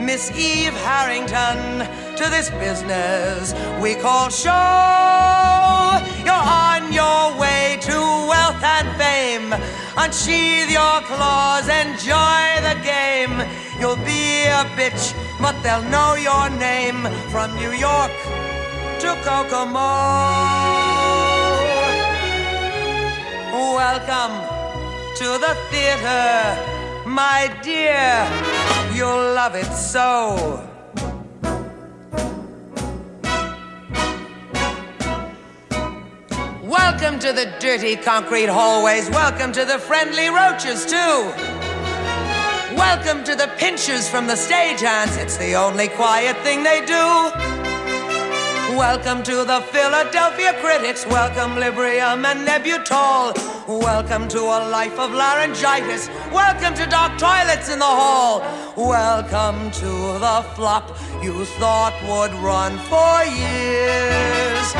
[0.05, 6.01] Miss Eve Harrington, to this business we call show.
[6.25, 7.96] You're on your way to
[8.75, 9.49] and fame.
[9.97, 13.35] Unsheathe your claws, enjoy the game.
[13.81, 15.05] You'll be a bitch,
[15.41, 17.01] but they'll know your name
[17.33, 18.15] from New York
[19.03, 19.93] to Kokomo.
[23.83, 24.35] Welcome
[25.21, 26.33] to the theater,
[27.07, 28.09] my dear.
[28.97, 30.76] You'll love it so.
[36.79, 39.09] Welcome to the dirty concrete hallways.
[39.09, 41.33] Welcome to the friendly roaches, too.
[42.77, 45.17] Welcome to the pinchers from the stagehands.
[45.17, 47.76] It's the only quiet thing they do.
[48.75, 51.07] Welcome to the Philadelphia critics.
[51.07, 53.33] Welcome Librium and Nebutol.
[53.69, 56.09] Welcome to a life of laryngitis.
[56.33, 58.41] Welcome to dark toilets in the hall.
[58.77, 60.89] Welcome to the flop
[61.23, 64.75] you thought would run for years.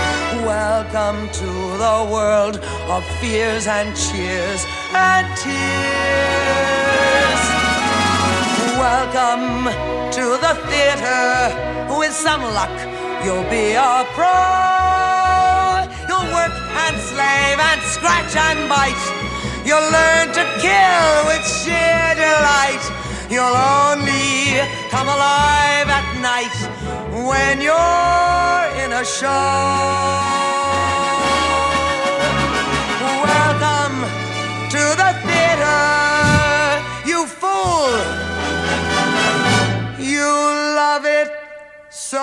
[0.45, 1.47] Welcome to
[1.79, 2.59] the world
[2.91, 5.57] of fears and cheers and tears.
[8.77, 9.71] Welcome
[10.13, 11.73] to the theater.
[11.99, 14.39] With some luck, you'll be a pro.
[16.09, 19.07] You'll work and slave and scratch and bite.
[19.67, 22.85] You'll learn to kill with sheer delight.
[23.29, 24.63] You'll only
[24.95, 26.57] come alive at night
[27.29, 29.47] when you're in a show.
[33.27, 33.97] Welcome
[34.71, 35.83] to the theater,
[37.11, 38.36] you fool.
[42.07, 42.17] So.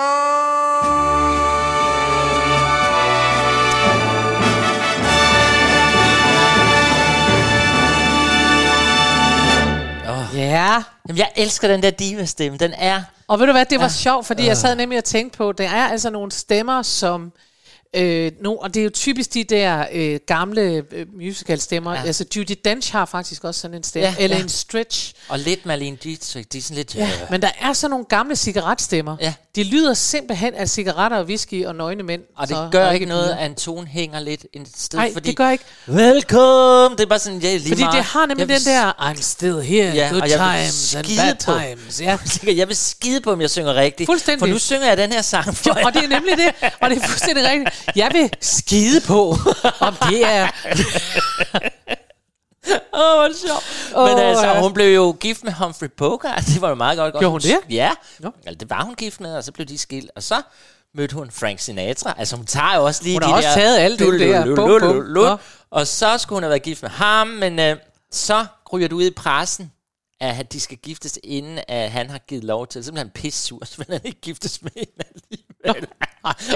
[10.34, 12.58] Ja, Jamen, jeg elsker den der diva-stemme.
[12.58, 13.02] Den er...
[13.28, 15.68] og ved du hvad, det var sjovt, fordi jeg sad nemlig og tænkte på, der
[15.68, 17.32] er altså nogle stemmer, som...
[17.94, 21.94] Øh, no, og det er jo typisk de der øh, gamle øh, musical-stemmer.
[21.94, 22.02] Ja.
[22.06, 24.06] Altså Judy Dench har faktisk også sådan en stemme.
[24.08, 24.42] Ja, Ja, eller ja.
[24.42, 25.14] en Stretch.
[25.28, 26.48] Og lidt Marlene Dietrich.
[26.52, 26.94] De er sådan lidt...
[26.94, 29.16] Ja, øh, men der er sådan nogle gamle cigaretstemmer.
[29.20, 29.34] Ja.
[29.56, 32.22] De lyder simpelthen af cigaretter og whisky og nøgne mænd.
[32.36, 35.12] Og det Så- gør og ikke noget, at en tone hænger lidt et sted, Nej,
[35.12, 35.28] fordi...
[35.28, 35.64] det gør ikke.
[35.86, 36.98] Velkommen!
[36.98, 37.94] Det er bare sådan, ja, lige Fordi meget.
[37.96, 41.60] det har nemlig Jeg den der, I'm still here, Ja, good times and bad på-
[41.60, 42.00] times.
[42.00, 42.18] Ja.
[42.60, 44.08] Jeg vil skide på, om jeg synger rigtigt.
[44.08, 44.38] Fuldstændig.
[44.40, 46.90] For nu synger jeg den her sang for Jo, og det er nemlig det, og
[46.90, 47.70] det er fuldstændig rigtigt.
[47.96, 49.36] Jeg vil skide på,
[49.80, 50.48] om det er...
[52.94, 53.64] Åh, oh, hvor sjovt.
[53.90, 54.60] Men Åh, altså, ja.
[54.62, 56.44] hun blev jo gift med Humphrey Bogart.
[56.46, 57.12] Det var jo meget godt.
[57.12, 57.58] Gjorde hun det?
[57.70, 57.90] Ja.
[58.46, 60.10] Altså, det var hun gift med, og så blev de skilt.
[60.16, 60.42] Og så
[60.94, 62.14] mødte hun Frank Sinatra.
[62.18, 63.54] Altså, hun tager jo også lige Hun de har også der...
[63.54, 65.38] taget alt det der.
[65.70, 67.76] Og så skulle hun have været gift med ham, men øh,
[68.10, 69.72] så ryger du ud i pressen,
[70.20, 72.84] at de skal giftes, inden at han har givet lov til.
[72.84, 75.04] Så bliver han pisse sur, så vil han ikke giftes med hende.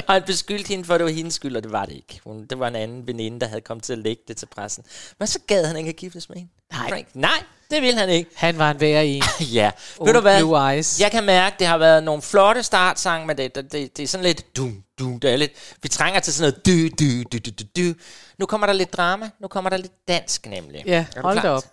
[0.07, 2.21] Og han beskyldte hende for, at det var hendes skyld, og det var det ikke.
[2.25, 4.85] Hun, det var en anden veninde, der havde kommet til at lægge det til pressen.
[5.19, 6.51] Men så gad han ikke at giftes med hende.
[6.73, 6.89] Nej.
[6.89, 7.07] Frank.
[7.15, 8.31] Nej, det vil han ikke.
[8.35, 9.23] Han var en værre en.
[9.53, 10.39] Ja, Oh, ved du hvad?
[10.41, 11.01] Blue Eyes.
[11.01, 14.07] Jeg kan mærke, det har været nogle flotte startsange, men det, det, det, det er
[14.07, 17.37] sådan lidt dum, dum, det er lidt, vi trænger til sådan noget dy, dy, dy,
[17.47, 18.01] dy, dy, dy.
[18.39, 20.83] Nu kommer der lidt drama, nu kommer der lidt dansk nemlig.
[20.87, 21.65] Ja, hold da op.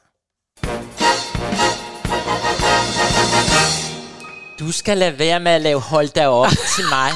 [4.59, 7.11] Du skal lade være med at lave hold dig op til mig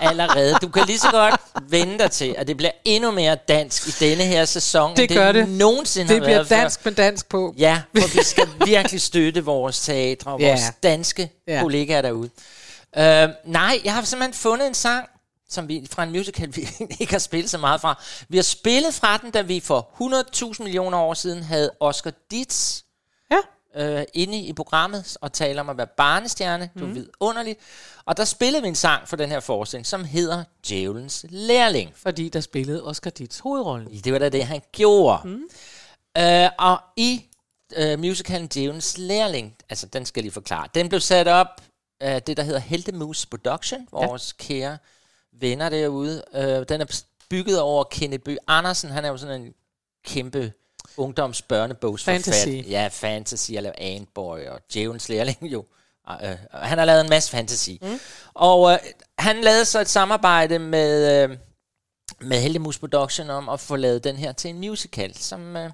[0.00, 0.54] allerede.
[0.62, 3.90] Du kan lige så godt vente dig til, at det bliver endnu mere dansk i
[3.90, 6.56] denne her sæson, Det gør det nogensinde Det har bliver været før.
[6.56, 7.54] dansk med dansk på.
[7.58, 10.48] Ja, for vi skal virkelig støtte vores teatre og Ja.
[10.48, 11.60] vores danske Ja.
[11.62, 12.30] kollegaer derude.
[12.96, 15.06] Uh, nej, jeg har simpelthen fundet en sang,
[15.50, 16.68] som vi fra en musical, vi
[17.00, 18.02] ikke har spillet så meget fra.
[18.28, 19.88] Vi har spillet fra den, da vi for
[20.54, 22.87] 100.000 millioner år siden havde Oscar Ditz Ja.
[23.78, 26.70] Øh, inde i programmet og taler om at være barnestjerne.
[26.78, 26.94] Du Mhm.
[26.94, 27.58] ved underligt.
[28.04, 31.92] Og der spillede vi en sang for den her forestilling, som hedder Djævelens Lærling.
[31.94, 34.00] Fordi der spillede Oscar Ditz hovedrollen.
[34.04, 35.28] Det var da det, han gjorde.
[35.28, 35.42] Mm.
[36.18, 37.24] Øh, og i
[37.76, 41.46] øh, musicalen Djævelens Lærling, altså den skal jeg lige forklare, den blev sat op
[42.00, 44.44] af det, der hedder Heltemus Production, vores ja.
[44.44, 44.78] kære
[45.32, 46.24] venner derude.
[46.34, 48.90] Øh, den er bygget over Kenneth Bøh Andersen.
[48.90, 49.54] Han er jo sådan en
[50.06, 50.52] kæmpe
[50.98, 52.32] ungdomsbørnebogsforfatter.
[52.32, 52.70] Fantasy.
[52.70, 53.50] Ja, fantasy.
[53.52, 55.64] Jeg laver Antboy og Djævelens Lærling jo.
[56.10, 57.70] Øh, han har lavet en masse fantasy.
[57.82, 58.00] Mm.
[58.34, 58.78] Og øh,
[59.18, 61.36] han lavede så et samarbejde med, øh,
[62.20, 65.70] med Heldemus Production om at få lavet den her til en musical, som øh,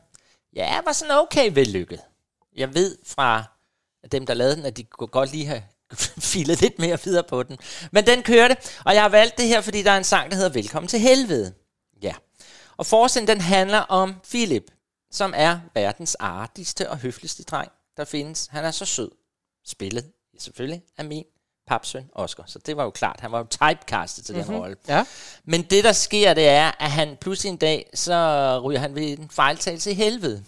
[0.57, 2.01] ja, var sådan okay vellykket.
[2.57, 3.45] Jeg ved fra
[4.13, 5.63] dem, der lavede den, at de kunne godt lige have
[6.33, 7.59] filet lidt mere videre på den.
[7.93, 10.37] Men den kørte, og jeg har valgt det her, fordi der er en sang, der
[10.37, 11.55] hedder Velkommen til Helvede.
[12.03, 12.15] Ja.
[12.77, 14.65] Og forestillingen, den handler om Philip,
[15.15, 18.47] som er verdens artigste og høfligste dreng, der findes.
[18.51, 19.11] Han er så sød.
[19.67, 21.25] Spillet, selvfølgelig, af min
[21.67, 22.45] papsøn Oscar.
[22.47, 24.53] Så det var jo klart, han var jo typecastet til mm-hmm.
[24.53, 24.77] den rolle.
[24.89, 25.05] Ja.
[25.45, 29.19] Men det, der sker, det er, at han pludselig en dag, så ryger han ved
[29.19, 30.45] en fejltagelse i helvede.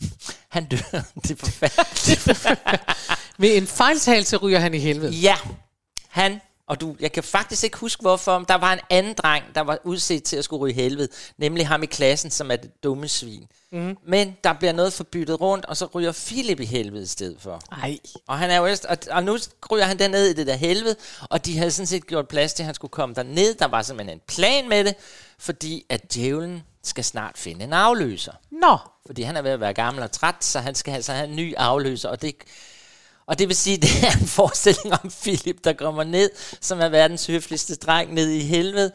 [0.48, 0.76] Han dør.
[1.22, 2.46] Det er forfærdeligt.
[3.40, 5.12] Ved en fejltagelse ryger han i helvede.
[5.12, 5.36] Ja,
[6.08, 9.44] han, og du, jeg kan faktisk ikke huske hvorfor, men der var en anden dreng,
[9.54, 12.82] der var udset til at skulle ryge helvede, nemlig ham i klassen, som er det
[12.82, 13.48] dumme svin.
[13.72, 13.96] Mm.
[14.06, 17.60] Men der bliver noget forbyttet rundt, og så ryger Philip i helvede i stedet for.
[17.70, 17.98] Nej.
[18.26, 19.38] Og, han er jo, og, og nu
[19.70, 20.96] ryger han derned i det der helvede,
[21.30, 23.54] og de havde sådan set gjort plads til, at han skulle komme derned.
[23.54, 24.94] Der var simpelthen en plan med det,
[25.38, 28.32] fordi at djævlen skal snart finde en afløser.
[28.50, 28.78] Nå.
[29.06, 31.36] Fordi han er ved at være gammel og træt, så han skal altså have en
[31.36, 32.34] ny afløser, og det,
[33.28, 36.80] og det vil sige, at det er en forestilling om Philip, der kommer ned, som
[36.80, 38.92] er verdens høfligste dreng ned i helvede,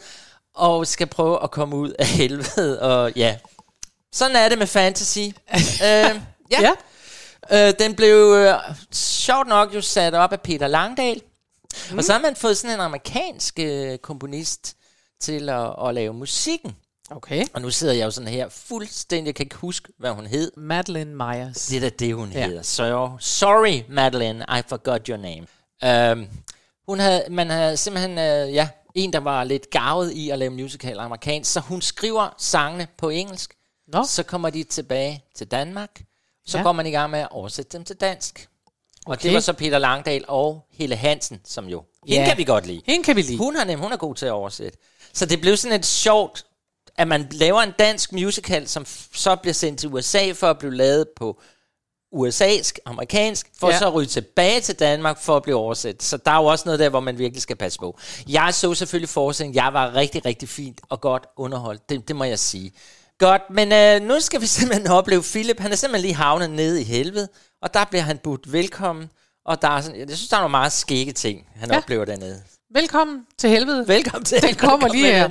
[0.55, 3.37] og skal prøve at komme ud af helvede, og ja.
[4.11, 5.19] Sådan er det med fantasy.
[5.19, 5.31] øh,
[5.81, 6.15] ja.
[6.51, 6.71] Ja.
[7.51, 8.55] Øh, den blev øh,
[8.91, 11.21] sjovt nok jo sat op af Peter Langdal.
[11.91, 11.97] Mm.
[11.97, 14.75] Og så har man fået sådan en amerikansk øh, komponist
[15.21, 16.75] til at, at lave musikken.
[17.15, 17.45] Okay.
[17.53, 20.51] Og nu sidder jeg jo sådan her fuldstændig, jeg kan ikke huske, hvad hun hed.
[20.57, 21.65] Madeline Myers.
[21.67, 22.45] Det er da det, hun Ja.
[22.45, 22.61] hedder.
[22.61, 25.47] So, sorry, Madeline, I forgot your name.
[26.11, 26.27] Um,
[26.87, 30.51] hun havde, man havde simpelthen, uh, ja, en, der var lidt gavet i at lave
[30.51, 33.53] musical amerikansk, så hun skriver sangene på engelsk,
[33.87, 34.03] Nå.
[34.07, 36.01] så kommer de tilbage til Danmark,
[36.45, 36.63] så Ja.
[36.63, 38.47] går man i gang med at oversætte dem til dansk.
[39.05, 39.23] Og Okay.
[39.23, 42.29] det var så Peter Langdal og Helle Hansen, som jo, hende Ja.
[42.29, 42.81] kan vi godt lide.
[42.85, 43.37] Hende kan vi lide.
[43.37, 44.77] Hun er nem, hun er god til at oversætte.
[45.13, 46.45] Så det blev sådan et sjovt,
[46.97, 50.75] at man laver en dansk musical, som så bliver sendt til USA for at blive
[50.75, 51.41] lavet på
[52.15, 53.77] USA'sk, amerikansk, for Ja.
[53.79, 56.03] så at ryge tilbage til Danmark for at blive oversat.
[56.03, 57.99] Så der er jo også noget der, hvor man virkelig skal passe på.
[58.29, 59.55] Jeg så selvfølgelig forestillingen.
[59.55, 61.89] Jeg var rigtig, rigtig fint og godt underholdt.
[61.89, 62.71] Det, det må jeg sige.
[63.19, 65.59] Godt, men øh, nu skal vi simpelthen opleve Philip.
[65.59, 67.27] Han er simpelthen lige havnet nede i helvede,
[67.61, 69.09] og der bliver han budt velkommen.
[69.45, 71.77] Og der er sådan, jeg synes, der er nogle meget skægge ting, han Ja.
[71.77, 72.41] oplever dernede.
[72.73, 73.87] Velkommen til helvede.
[73.87, 74.41] Velkommen til.
[74.41, 75.29] Den kommer lige her.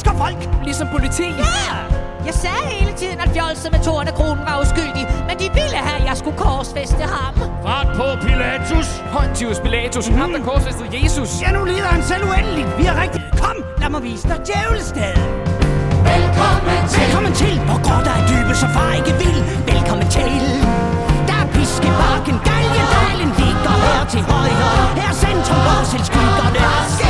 [0.00, 0.40] Pisker folk.
[0.64, 1.28] Ligesom politi?
[1.44, 1.76] Ja!
[2.28, 6.06] Jeg sagde hele tiden, at fjolset med Tornekronen var uskyldig, men de ville have, at
[6.10, 7.34] jeg skulle korsfeste ham.
[7.66, 8.88] Fart på, Pilatus!
[9.14, 10.16] Pontius Pilatus, mm.
[10.20, 11.30] ham der korsfæstede Jesus.
[11.42, 12.68] Ja, nu lider han selv uendeligt.
[12.78, 13.20] Vi er rigtig...
[13.42, 15.16] Kom, lad mig vise dig djævelstad.
[16.10, 17.00] Velkommen til.
[17.02, 17.54] Velkommen til.
[17.68, 19.38] Hvor går der er dybe, så far ikke vil.
[19.72, 20.34] Velkommen til.
[21.28, 24.70] Der er piskebakken, galgen, dejlen ligger her til højre.
[25.00, 27.09] Her er centrum, hvor selv skyggerne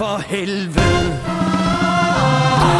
[0.00, 1.06] for helvede.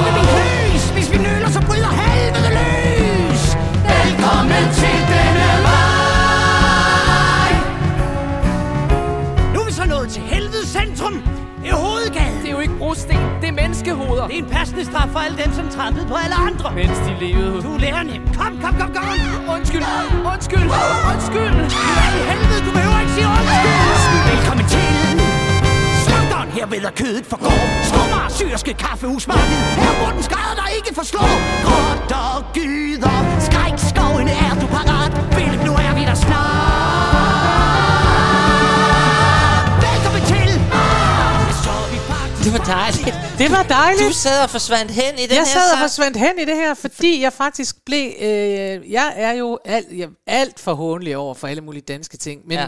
[0.04, 0.84] Vi min lys.
[0.94, 3.42] Hvis vi nøler, så bryder helvede løs.
[3.92, 7.52] Velkommen til denne vej.
[9.54, 11.14] Nu er vi så nået til helvedes centrum.
[11.62, 12.38] Det er hovedgaden.
[12.42, 14.26] Det er jo ikke brosten, det er menneskehoveder.
[14.26, 16.72] Det er en passende straf for alle dem, som trampede på alle andre.
[16.74, 17.62] Mens de levede.
[17.62, 18.22] Du lærer nem.
[18.40, 19.04] Kom, kom, kom, kom.
[19.54, 19.84] Undskyld,
[20.32, 20.68] undskyld,
[21.12, 21.56] undskyld.
[21.98, 24.22] Hvad i helvede, du behøver ikke sige undskyld.
[24.30, 25.19] Velkommen til
[27.00, 27.60] kødet for går.
[27.90, 29.58] Skummer, syrske kaffehusmarked.
[29.82, 31.24] Her hvor den skræder der ikke forslå
[31.70, 35.12] Godt og gyder, skræk, skovene er du parat?
[35.34, 37.20] Philip, nu er vi der snart.
[39.86, 40.50] Velkommen til.
[42.44, 43.16] Det var dejligt.
[43.38, 44.08] Det var dejligt.
[44.08, 46.56] Du sad og forsvandt hen i det her Jeg sad og forsvandt hen i det
[46.56, 48.12] her, fordi jeg faktisk blev...
[48.20, 52.40] Øh, jeg er jo alt, jeg, alt for hånlig over for alle mulige danske ting,
[52.46, 52.66] men ja.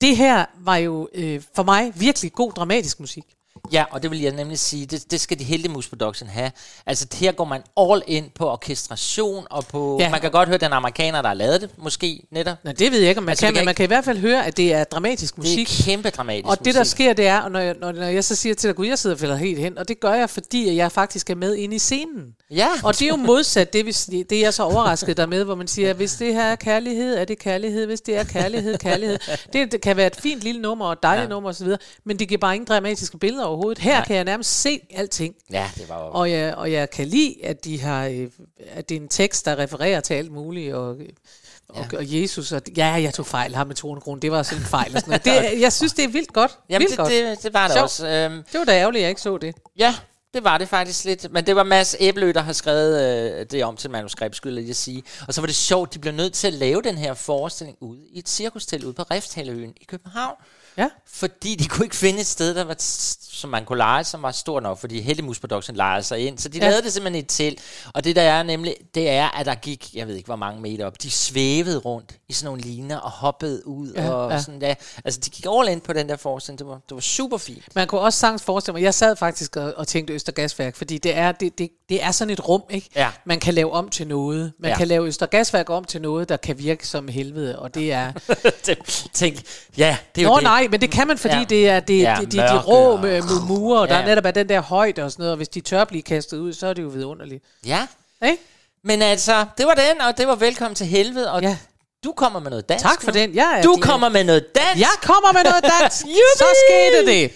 [0.00, 3.24] det her var jo øh, for mig virkelig god dramatisk musik.
[3.72, 6.50] Ja, og det vil jeg nemlig sige, det, det skal de Heldig Mus Production have.
[6.86, 9.96] Altså her går man all in på orkestration og på...
[10.00, 10.10] Ja.
[10.10, 12.56] Man kan godt høre den amerikaner, der har lavet det, måske netop.
[12.64, 14.18] Nå, det ved jeg ikke, om man Altså, kan, men man kan i hvert fald
[14.18, 15.80] høre, at det er dramatisk Det musik.
[15.80, 16.90] er kæmpe dramatisk Og det, der musik.
[16.90, 18.98] sker, det er, og når jeg, når, når jeg så siger til dig, gud, jeg
[18.98, 21.76] sidder og falder helt hen, og det gør jeg, fordi jeg faktisk er med inde
[21.76, 22.34] i scenen.
[22.50, 22.68] Ja.
[22.84, 25.54] Og det er jo modsat det, hvis, det er jeg så overrasket der med, hvor
[25.54, 29.18] man siger, hvis det her er kærlighed, er det kærlighed, hvis det er kærlighed, kærlighed.
[29.52, 31.28] Det, det kan være et fint lille nummer og et dejligt ja.
[31.28, 31.68] nummer osv.,
[32.04, 33.78] men det giver bare ingen dramatiske billeder overhovedet.
[33.78, 34.04] Her Nej.
[34.04, 35.34] Kan jeg nærmest se alting.
[35.52, 36.10] Ja, det var jo...
[36.10, 38.28] Og jeg, og jeg kan lide, at, de har, øh,
[38.72, 40.96] at det er en tekst, der refererer til alt muligt, og,
[41.68, 41.98] og, ja.
[41.98, 44.66] og Jesus, og ja, jeg tog fejl ham med 200 kroner, det var sådan en
[44.66, 44.94] fejl.
[44.94, 45.52] Og sådan noget.
[45.52, 46.58] Det, jeg synes, det er vildt godt.
[46.68, 47.10] Jamen, vildt det, godt.
[47.10, 47.84] det, det var det Sjovt.
[47.84, 48.08] også.
[48.08, 49.54] Øhm, det var da ærgerligt, jeg ikke så det.
[49.78, 49.94] Ja,
[50.34, 51.32] det var det faktisk lidt.
[51.32, 53.02] Men det var Mads Æblø, der har skrevet
[53.40, 55.02] øh, det om til manuskript, skulle jeg lige sige.
[55.28, 58.00] Og så var det sjovt, de blev nødt til at lave den her forestilling ude
[58.08, 60.34] i et cirkustel ude på Rifthaløen i København.
[60.80, 60.88] Ja.
[61.12, 62.76] Fordi de kunne ikke finde et sted, der var
[63.32, 66.38] som man kunne lege, som var stort nok, fordi Hellemus Production lejede sig ind.
[66.38, 66.64] Så de ja.
[66.68, 67.60] Lavede det simpelthen i et telt.
[67.94, 70.60] Og det der er nemlig, det er, at der gik, jeg ved ikke hvor mange
[70.62, 73.92] meter op, de svævede rundt i sådan nogle liner og hoppede ud.
[73.92, 74.40] Ja, og ja.
[74.42, 74.74] sådan der.
[75.04, 76.58] Altså de gik all in på den der forestilling.
[76.58, 77.64] Det var, det var super fint.
[77.74, 81.16] Man kunne også sagtens forestille mig, jeg sad faktisk og, og tænkte Østergasværk, fordi det
[81.16, 82.88] er, det, det, det er sådan et rum, ikke?
[82.96, 83.10] Ja.
[83.24, 84.52] Man kan lave om til noget.
[84.58, 84.76] Man Ja.
[84.76, 88.12] kan lave Østergasværk om til noget, der kan virke som helvede, og det er...
[89.12, 89.42] Tænk,
[89.76, 90.42] ja, det er jo Nå det.
[90.42, 91.40] nej, men det kan man, fordi Ja.
[91.40, 91.44] ja.
[91.48, 93.94] det er det, Ja, ja, de, de, de rå og- med med mure, og der
[93.96, 94.02] Ja.
[94.02, 96.38] er netop er den der højde og sådan noget, og hvis de tør blive kastet
[96.38, 97.44] ud, så er det jo vidunderligt.
[97.66, 97.86] Ja.
[98.24, 98.42] Ikke?
[98.84, 101.56] Men altså, det var den, og det var velkommen til helvede, og Ja.
[102.04, 103.18] du kommer med noget dansk Tak for nu.
[103.18, 103.38] den.
[103.38, 104.80] Er Du din- kommer med noget dansk.
[104.80, 106.00] Jeg kommer med noget dansk.
[106.38, 107.30] så skete det.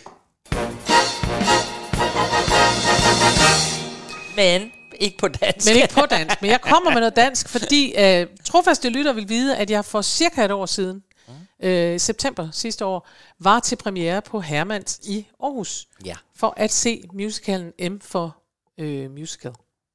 [4.37, 4.70] Men
[5.01, 5.66] ikke på dansk.
[5.68, 6.42] Men ikke på dansk.
[6.42, 10.03] Men jeg kommer med noget dansk, fordi øh, trofaste lytter vil vide, at jeg for
[10.03, 11.03] cirka et år siden,
[11.62, 13.08] øh, september sidste år,
[13.40, 15.86] var til premiere på Hermans i Aarhus.
[16.04, 16.14] Ja.
[16.36, 18.36] For at se musicalen M for
[18.80, 19.52] øh, Musical.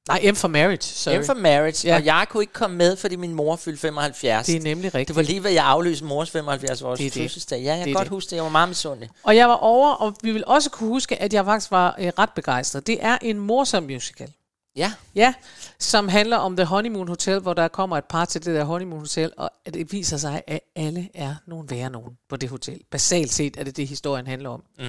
[0.08, 1.18] Nej, M for Marriage, sorry.
[1.18, 1.94] M for marriage, Ja.
[1.96, 4.46] og jeg kunne ikke komme med, fordi min mor fyldte 75.
[4.46, 5.08] Det er nemlig rigtigt.
[5.08, 7.60] Det var lige ved, jeg aflyste mors 75 års fødselsdag.
[7.62, 8.08] Ja, jeg kan godt det.
[8.10, 8.36] huske det.
[8.36, 9.10] Jeg var meget misundelig.
[9.22, 12.12] Og jeg var over, og vi vil også kunne huske, at jeg faktisk var øh,
[12.18, 12.86] ret begejstret.
[12.86, 14.32] Det er en morsom musical.
[14.76, 14.92] Ja.
[15.14, 15.34] Ja,
[15.78, 19.00] som handler om The Honeymoon Hotel, hvor der kommer et par til det der Honeymoon
[19.00, 22.80] Hotel, og at det viser sig, at alle er nogle værre nogen på det hotel.
[22.90, 24.62] Basalt set er det det, historien handler om.
[24.78, 24.86] Mm.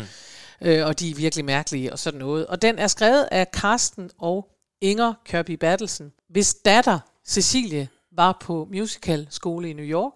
[0.62, 2.48] Øh, og de er virkelig mærkelige og sådan noget.
[2.48, 4.48] Og den er skrevet af Karsten og
[4.82, 10.12] Inger Kørby Bertelsen, hvis datter Cecilie var på musical skole i New York.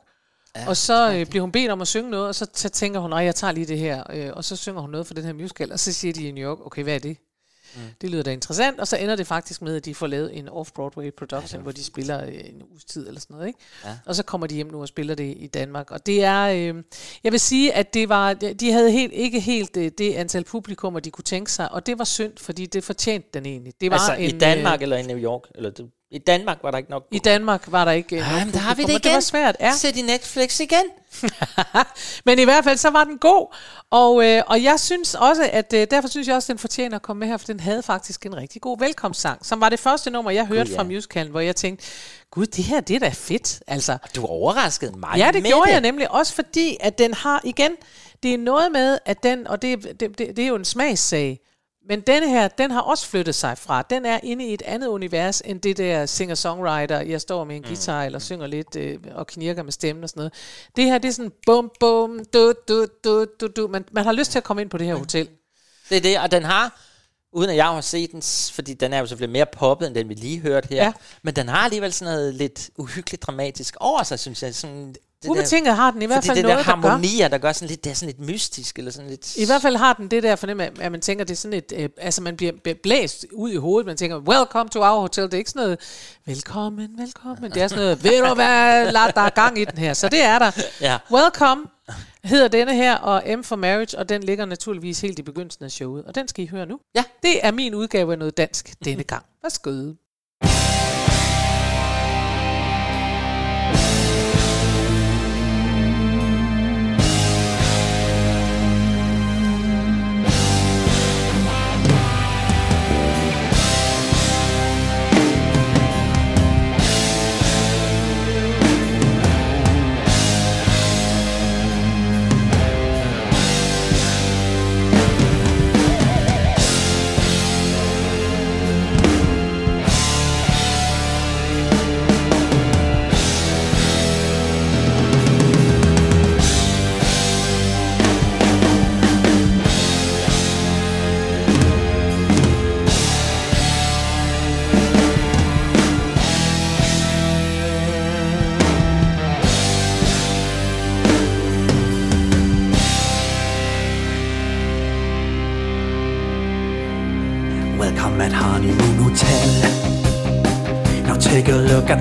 [0.56, 3.10] Ja, og så øh, bliver hun bedt om at synge noget, og så tænker hun,
[3.10, 4.04] nej, jeg tager lige det her.
[4.10, 6.32] Øh, og så synger hun noget for den her musical, og så siger de i
[6.32, 7.18] New York, okay, hvad er det?
[7.76, 7.82] Mm.
[8.02, 10.50] Det lyder da interessant, og så ender det faktisk med, at de får lavet en
[10.50, 13.48] off-Broadway production, ja, hvor de spiller øh, en uges tid eller sådan noget.
[13.48, 13.60] Ikke?
[13.86, 13.98] Ja.
[14.06, 15.92] Og så kommer de hjem nu og spiller det i Danmark.
[15.92, 16.84] Og det er, øh,
[17.24, 21.00] jeg vil sige, at det var, de havde helt, ikke helt øh, det antal publikummer,
[21.00, 23.74] de kunne tænke sig, og det var synd, fordi det fortjente den egentlig.
[23.82, 25.42] Det var altså en, i Danmark Øh, eller i New York?
[25.56, 28.32] Eller det, I Danmark var der ikke nok I Danmark var der ikke øh, Ja,
[28.38, 29.14] nok men der har vi det og Det igen.
[29.14, 29.72] var svært, ja.
[29.76, 30.84] Sæt i Netflix igen.
[32.26, 33.56] Men i hvert fald, så var den god.
[33.92, 36.96] Og, øh, og jeg synes også, at øh, derfor synes jeg også, at den fortjener
[36.96, 39.80] at komme med her, for den havde faktisk en rigtig god velkomstsang, som var det
[39.80, 40.78] første nummer, jeg hørte ja.
[40.78, 41.86] fra musicalen, hvor jeg tænkte,
[42.32, 43.64] gud, det her, det er da fedt.
[43.68, 45.74] Altså, Du overraskede mig ja, det med gjorde det.
[45.74, 47.72] jeg nemlig også, fordi at den har, igen,
[48.24, 51.40] det er noget med, at den, og det, det, det, det er jo en smagssag,
[51.90, 53.82] men denne her, den har også flyttet sig fra.
[53.82, 57.64] Den er inde i et andet univers, end det der singer-songwriter, jeg står med en
[57.64, 60.34] guitar, eller synger lidt øh, og knirker med stemmen og sådan noget.
[60.76, 63.68] Det her, det er sådan bum, bum, du, du, du, du, du.
[63.68, 65.30] Man, man har lyst til at komme ind på det her hotel.
[65.90, 66.82] Det er det, og den har,
[67.34, 68.22] uden at jeg har set den,
[68.54, 70.94] fordi den er jo selvfølgelig mere poppet, end den vi lige hørte her, Ja.
[71.24, 74.56] men den har alligevel sådan noget lidt uhyggeligt dramatisk over sig, synes jeg.
[74.56, 74.96] Sådan,
[75.26, 76.90] det Ubetinget har den i hvert fald det noget, der der gør.
[76.90, 79.38] harmonier, der gør sådan lidt, det er sådan lidt mystisk, eller sådan lidt...
[79.38, 81.74] I hvert fald har den det der fornemmelse, at man tænker, det er sådan et,
[81.76, 85.34] øh, altså man bliver blæst ud i hovedet, man tænker, welcome to our hotel, det
[85.34, 85.80] er ikke sådan noget,
[86.26, 89.78] velkommen, velkommen, det er sådan noget, ved du hvad, lad der er gang i den
[89.78, 90.52] her, så det er der.
[90.82, 90.98] Ja.
[91.12, 91.66] Welcome
[92.24, 95.72] hedder denne her, og M for Marriage, og den ligger naturligvis helt i begyndelsen af
[95.72, 96.80] showet, og den skal I høre nu.
[96.96, 97.04] Ja.
[97.24, 99.26] Det er min udgave af noget dansk denne gang.
[99.44, 99.94] Værsgo.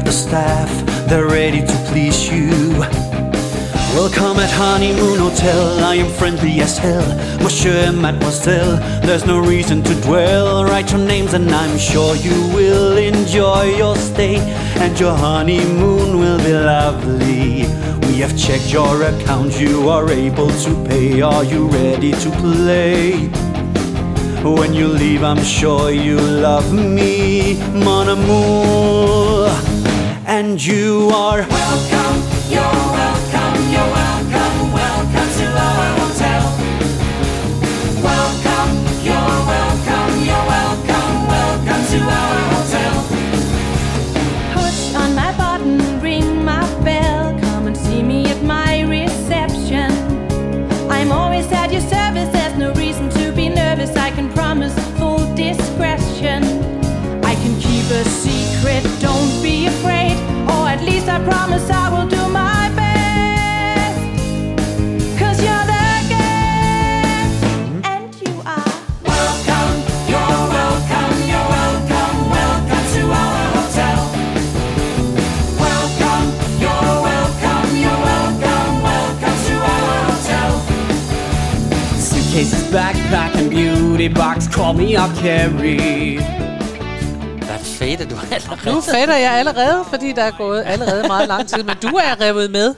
[0.04, 0.68] The staff,
[1.08, 2.50] they're ready to please you.
[3.94, 7.06] Welcome at Honeymoon Hotel, I am friendly as hell.
[7.42, 10.64] Monsieur and Mademoiselle, there's no reason to dwell.
[10.64, 14.36] Write your names and I'm sure you will enjoy your stay.
[14.76, 17.66] And your honeymoon will be lovely.
[18.08, 21.22] We have checked your account, you are able to pay.
[21.22, 23.30] Are you ready to play?
[24.42, 29.73] When you leave, I'm sure you love me, mon amour.
[30.26, 36.42] And you are welcome, you're welcome, you're welcome, welcome to our hotel.
[38.02, 38.72] Welcome,
[39.04, 42.94] you're welcome, you're welcome, welcome to our hotel.
[44.54, 47.38] Push on my button, ring my bell.
[47.40, 49.90] Come and see me at my reception.
[50.90, 53.94] I'm always at your service, there's no reason to be nervous.
[53.96, 56.42] I can promise full discretion.
[57.22, 58.84] I can keep a secret,
[65.70, 66.12] backpack,
[67.84, 68.74] and you are
[69.04, 69.74] welcome,
[70.08, 74.00] you're welcome, you're welcome, welcome to our hotel.
[75.60, 76.26] Welcome,
[76.62, 80.52] you're welcome, you're welcome, welcome to our hotel.
[81.98, 86.43] Suitcases back, back beauty box, call me, I'll carry.
[88.34, 88.72] Allerede.
[88.72, 92.20] Nu fatter jeg allerede, fordi der er gået allerede meget lang tid, men du er
[92.20, 92.74] revet med.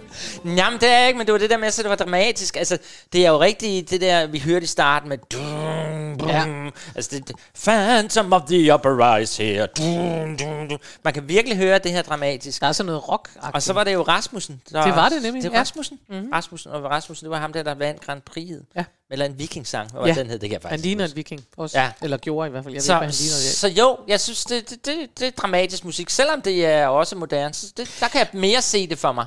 [0.46, 2.56] Jamen, det er jeg ikke, men det var det der med, at det var dramatisk.
[2.56, 2.78] Altså,
[3.12, 5.18] det er jo rigtigt det der, vi hørte i starten med...
[5.18, 6.28] Dum, dum.
[6.28, 6.70] Ja.
[6.94, 9.66] Altså, det, det, Phantom of the Opera is here.
[9.66, 10.78] Dum, dum, dum.
[11.04, 12.60] Man kan virkelig høre det her dramatisk.
[12.60, 14.60] Der er sådan noget rock Og så var det jo Rasmussen.
[14.72, 15.60] Der Det var det nemlig, Det var ja.
[15.60, 15.98] Rasmussen.
[16.08, 16.28] Mm-hmm.
[16.32, 16.70] Rasmussen.
[16.72, 18.50] Og Rasmussen, det var ham der, der vandt Grand Prix.
[18.76, 18.84] Ja.
[19.10, 19.90] Eller en vikingsang.
[19.92, 20.14] Hvad Ja.
[20.14, 20.38] den hed?
[20.38, 21.80] Det kan jeg Han faktisk ligner ikke en viking også.
[21.80, 21.90] Ja.
[22.02, 22.74] Eller gjorde i hvert fald.
[22.74, 23.54] Jeg så, ved ikke, hvad han ligner.
[23.54, 26.10] så jo, jeg synes, det, det, det, det er dramatisk musik.
[26.10, 29.26] Selvom det er også moderne, så det, der kan jeg mere se det for mig.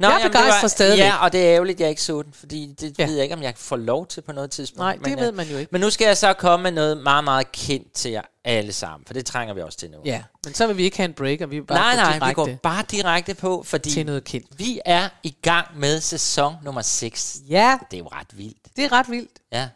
[0.00, 1.04] Nå, Jeg er jamen, begejstret stadigvæk.
[1.06, 3.06] Ja, og det er ærgerligt, jeg ikke så den, fordi det Ja.
[3.06, 4.78] ved jeg ikke, om jeg får lov til på noget tidspunkt.
[4.78, 5.68] Nej, det men, ved øh, man jo ikke.
[5.72, 9.06] Men nu skal jeg så komme med noget meget, meget kendt til jer alle sammen,
[9.06, 9.98] for det trænger vi også til nu.
[10.04, 12.26] Ja, men så vil vi ikke have en break, og vi bare nej, nej, direkte
[12.28, 14.46] vi går bare direkte på, fordi til noget kendt.
[14.58, 17.36] vi er i gang med sæson nummer 6.
[17.48, 18.76] Ja, Det er jo ret vildt.
[18.76, 19.30] det er ret vildt.
[19.52, 19.68] Ja.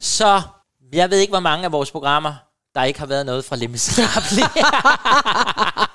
[0.00, 0.42] Så
[0.92, 2.34] jeg ved ikke, hvor mange af vores programmer,
[2.74, 4.38] der ikke har været noget fra Miserables.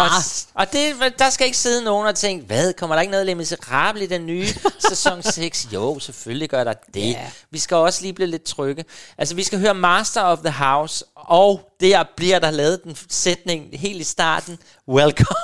[0.00, 0.10] og,
[0.54, 3.36] og det, der skal ikke sidde nogen og tænke, hvad, kommer der ikke noget Les
[3.36, 4.46] Miserables i den nye
[4.88, 5.68] sæson 6?
[5.72, 7.10] Jo, selvfølgelig gør der det.
[7.10, 7.30] Ja.
[7.50, 8.84] Vi skal også lige blive lidt trygge.
[9.18, 13.68] Altså, vi skal høre Master of the House, og der bliver der lavet den sætning
[13.72, 15.38] helt i starten, Welcome.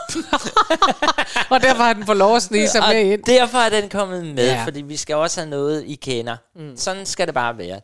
[1.51, 3.23] Og derfor har den fået lov at snige sig med ind.
[3.23, 4.65] Derfor er den kommet med, ja.
[4.65, 6.37] fordi vi skal også have noget, I kender.
[6.57, 6.77] Mm.
[6.77, 7.81] Sådan skal det bare være.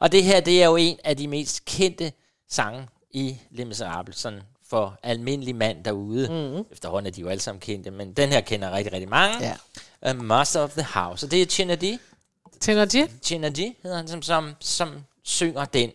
[0.00, 2.12] Og det her, det er jo en af de mest kendte
[2.50, 4.40] sange i Les Miserables, sådan
[4.70, 6.28] for almindelig mand derude.
[6.28, 6.64] Mm.
[6.72, 9.36] Efterhånden er de jo alle sammen kendte, men den her kender rigtig, rigtig mange.
[10.02, 10.10] Ja.
[10.10, 11.26] Uh, Master of the House.
[11.26, 11.98] Og det er Chinadi.
[12.60, 14.88] Tenergy, Chinadi hedder han, som, som, som
[15.22, 15.90] synger den.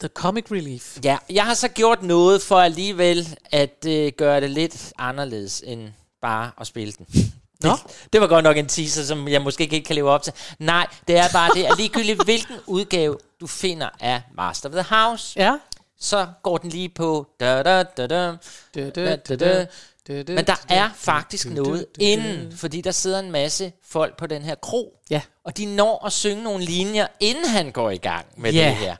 [0.00, 0.98] The Comic Relief.
[1.04, 5.88] Ja, jeg har så gjort noget for alligevel at øh, gøre det lidt anderledes end
[6.22, 7.06] bare at spille den.
[7.62, 7.70] Nå.
[7.70, 10.32] Det, det var godt nok en teaser, som jeg måske ikke kan leve op til.
[10.58, 14.94] Nej, det er bare det, at ligegyldigt hvilken udgave du finder af Master of the
[14.96, 15.58] House, Ja.
[16.04, 18.30] Så går den lige på da da da da.
[18.30, 18.36] Du,
[18.74, 19.66] du, Da, du, da, da.
[20.08, 24.26] du, du, Men der er faktisk noget inden, fordi der sidder en masse folk på
[24.26, 25.20] den her kro, Ja.
[25.44, 28.64] og de når at synge nogle linjer, inden han går i gang med Ja.
[28.68, 28.96] det her.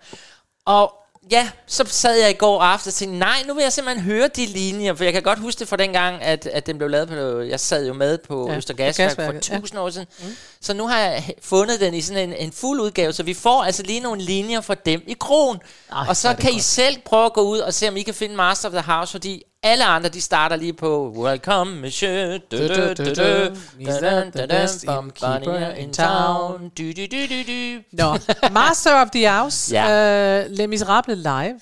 [0.65, 0.95] Og
[1.31, 4.29] ja, så sad jeg i går aften og tænkte, nej, nu vil jeg simpelthen høre
[4.29, 6.91] de linjer, for jeg kan godt huske det fra den gang, at, at den blev
[6.91, 9.59] lavet på, jeg sad jo med på Ja, ja, Øster på Gasværk for Gasværket, ja.
[9.61, 10.07] tusind år siden.
[10.21, 10.37] Mm.
[10.65, 13.63] Så nu har jeg fundet den i sådan en, en fuld udgave, så vi får
[13.65, 15.59] altså lige nogle linjer fra dem i krogen.
[15.93, 16.63] Ej, og så kan I godt.
[16.63, 19.11] selv prøve at gå ud og se, om I kan finde Master of the House,
[19.11, 22.39] fordi alle andre, de starter lige på Welcome, monsieur.
[22.51, 23.55] Du, du, du, du, du.
[23.81, 26.69] He's the- best innkeeper in town.
[26.79, 27.81] Du, du, du, du, du.
[27.93, 28.19] Nå,
[28.53, 29.75] Master of the House.
[29.75, 30.41] Ja.
[30.45, 31.61] Uh, Les Miserables live.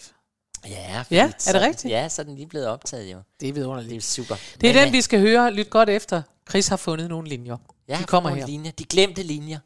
[0.68, 1.92] Ja, Ja, er det rigtigt?
[1.92, 3.18] Ja, så er den lige blevet optaget jo.
[3.40, 3.90] Det er vidunderligt.
[3.90, 4.34] Det er super.
[4.61, 5.50] Det er Men, den, øh, vi skal høre.
[5.53, 6.22] Lyt godt efter.
[6.50, 7.57] Chris har fundet nogle linjer.
[7.85, 8.47] Ja, de kommer her.
[8.47, 8.72] Linjer.
[8.74, 9.61] De glemte linjer.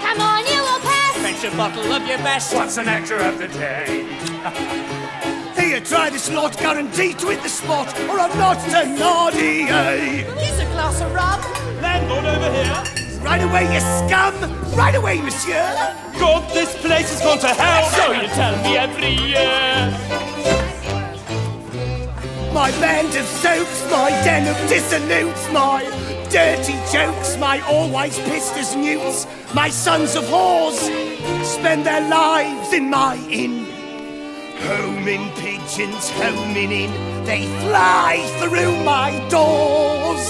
[0.00, 1.16] Come on, you will pass.
[1.16, 2.54] Fetch a bottle of your best.
[2.54, 4.04] What's an actor of the day?
[5.56, 9.66] Here, try this lot, guarantee to hit the spot, or I'm not a naughty.
[9.66, 11.40] Here's a glass of rum.
[11.82, 12.82] Landlord over here.
[13.22, 14.34] Right away, you scum!
[14.76, 15.66] Right away, monsieur!
[16.20, 17.88] God, this place has gone to hell.
[17.90, 20.65] So you tell me every year.
[22.56, 25.84] My band of soaps, my den of dissolutes, my
[26.30, 30.78] dirty jokes, my always pissed as newts, my sons of whores
[31.44, 33.66] spend their lives in my inn.
[34.60, 40.26] Homing pigeons homing in, they fly through my doors.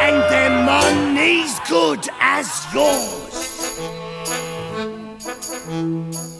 [0.00, 3.36] And their money's good as yours.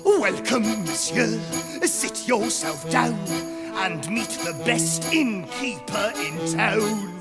[0.03, 1.39] Welcome, monsieur.
[1.85, 7.13] Sit yourself down and meet the best innkeeper in town.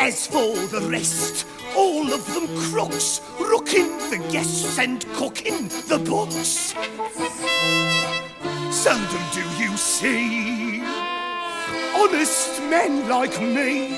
[0.00, 1.46] As for the rest,
[1.76, 6.74] all of them crooks, rooking the guests and cooking the books.
[8.74, 10.82] Seldom do you see
[11.96, 13.96] honest men like me,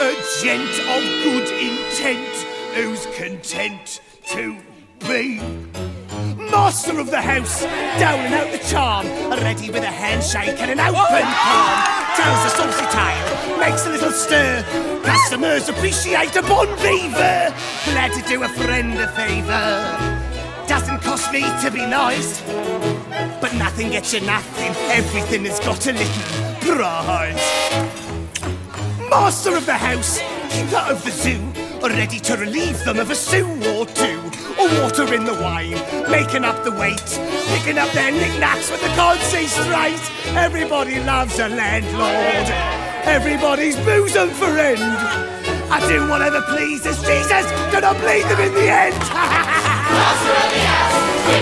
[0.00, 4.56] a gent of good intent who's content to
[5.08, 5.40] be
[6.38, 7.62] master of the house,
[7.98, 9.06] down and out the charm,
[9.42, 11.98] ready with a handshake and an open palm.
[12.16, 14.64] Tells a saucy tale, makes a little stir.
[15.04, 17.54] Customers appreciate a bon vivre.
[17.84, 20.28] Glad to do a friend a favour.
[20.66, 22.42] Doesn't cost me to be nice,
[23.40, 24.72] but nothing gets you nothing.
[24.90, 27.48] Everything has got a little price.
[29.10, 30.18] Master of the house,
[30.50, 31.40] keeper of the zoo,
[31.82, 34.20] ready to relieve them of a sou or two,
[34.58, 35.78] or water in the wine,
[36.10, 37.08] making up the weight,
[37.54, 39.46] picking up their knickknacks with the can't see.
[40.36, 42.48] Everybody loves a landlord,
[43.06, 44.80] everybody's bosom friend.
[45.70, 48.98] I do whatever pleases Jesus, gonna bleed them in the end.
[48.98, 50.98] Master of the house,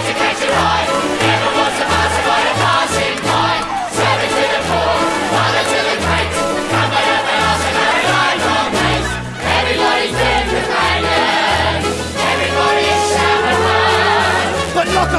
[0.06, 0.86] to catch your eye,
[1.20, 2.05] never was a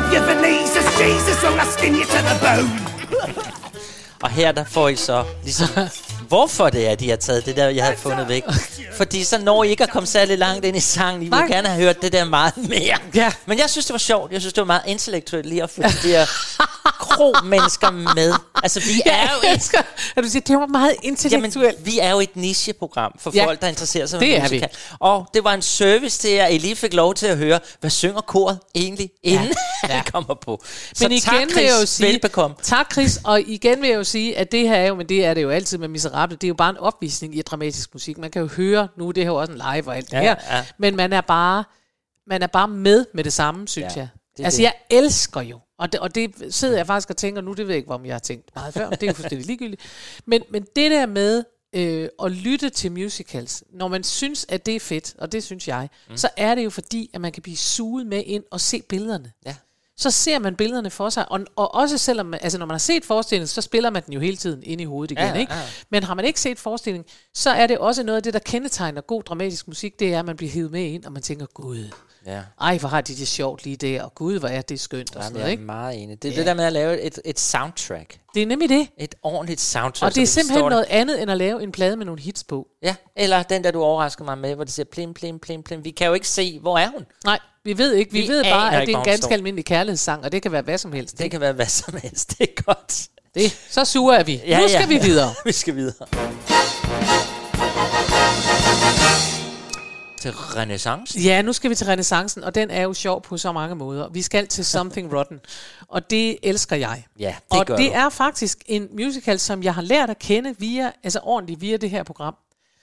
[0.09, 2.69] But lock up your valise as Jesus will I skin you to the bone.
[4.23, 5.67] Og her der får I så ligesom,
[6.27, 8.43] hvorfor det er, de har taget det der, jeg havde fundet væk.
[8.97, 11.21] Fordi så når I ikke at komme særlig langt ind i sangen.
[11.21, 11.47] I vil Nej.
[11.47, 12.97] gerne have hørt det der meget mere.
[13.15, 13.31] Ja.
[13.45, 14.31] Men jeg synes, det var sjovt.
[14.31, 16.25] Jeg synes, det var meget intellektuelt lige at få de der
[17.09, 18.33] kro-mennesker med.
[18.63, 19.77] Altså, vi er jo Jeg et elsker,
[20.15, 21.73] at du siger, det var meget intellektuelt.
[21.73, 24.41] Jamen, vi er jo et nicheprogram for Ja, ja, folk, der interesserer sig det for
[24.43, 24.69] musical.
[24.99, 27.89] Og det var en service til, at I lige fik lov til at høre, hvad
[27.89, 29.53] synger koret egentlig, inden
[29.87, 29.87] ja.
[29.95, 30.61] han kommer på.
[30.93, 31.63] Så Men tak, igen vil Chris.
[31.65, 32.55] jeg jo sige, Velbekomme.
[32.63, 35.25] tak Chris, og igen vil jeg jo sige, at det her er jo, men det
[35.25, 38.17] er det jo altid med Miserable, det er jo bare en opvisning i dramatisk musik.
[38.17, 40.13] Man kan jo høre, nu det her er jo også en live og alt det
[40.17, 40.63] Ja, her, ja.
[40.79, 41.63] men man er bare,
[42.27, 44.07] man er bare med med det samme, synes Ja, jeg.
[44.37, 44.63] Det Altså det.
[44.63, 47.73] jeg elsker jo, og det, og det sidder jeg faktisk og tænker nu, det ved
[47.73, 49.81] jeg ikke, om jeg har tænkt meget før, det er jo fuldstændig ligegyldigt.
[50.25, 51.43] Men, men det der med
[51.75, 55.67] øh, at lytte til musicals, når man synes, at det er fedt, og det synes
[55.67, 56.17] jeg, mm.
[56.17, 59.31] så er det jo fordi, at man kan blive suget med ind og se billederne
[59.45, 59.55] Ja.
[59.97, 61.31] så ser man billederne for sig.
[61.31, 64.13] Og, og også selvom, man- altså når man har set forestillingen, så spiller man den
[64.13, 65.23] jo hele tiden ind i hovedet igen.
[65.23, 65.53] Ja, ja, ikke?
[65.53, 65.61] ja.
[65.89, 69.01] Men har man ikke set forestillingen, så er det også noget af det, der kendetegner
[69.01, 71.91] god dramatisk musik, det er, at man bliver hivet med ind, og man tænker, gud,
[72.27, 72.41] Ja.
[72.61, 75.23] ej, hvor har de det sjovt lige der, og gud, hvor er det skønt, og
[75.23, 75.63] sådan Jamen, noget, jeg er ikke?
[75.63, 76.21] meget enig.
[76.23, 76.37] Det er Ja.
[76.39, 78.17] det der med at lave et, et soundtrack.
[78.33, 78.87] Det er nemlig det.
[78.99, 80.09] Et ordentligt soundtrack.
[80.11, 82.67] Og det er simpelthen noget andet, end at lave en plade med nogle hits på.
[82.83, 85.83] Ja, eller den der, du overrasker mig med, hvor det siger plim, plim, plim, plim.
[85.83, 87.05] Vi kan jo ikke se, hvor er hun?
[87.25, 88.11] Nej, vi ved ikke.
[88.11, 89.33] Vi, Vi ved bare, at ikke, det er en ganske står.
[89.33, 91.17] almindelig kærlighedssang, og det kan være hvad som helst.
[91.19, 92.29] Det kan være hvad som helst.
[92.39, 93.07] Det er godt.
[93.35, 94.41] Det, så sure er vi.
[94.47, 94.87] Ja, nu skal ja.
[94.87, 95.29] vi videre.
[95.45, 96.07] vi skal videre.
[100.31, 101.19] Til renaissance.
[101.19, 104.09] Ja, nu skal vi til renaissancen, og den er jo sjov på så mange måder.
[104.09, 105.39] Vi skal til Something Rotten,
[105.87, 107.05] og det elsker jeg.
[107.19, 107.97] Ja, det og gør det du.
[107.97, 111.89] er faktisk en musical, som jeg har lært at kende via, altså ordentligt via det
[111.89, 112.35] her program.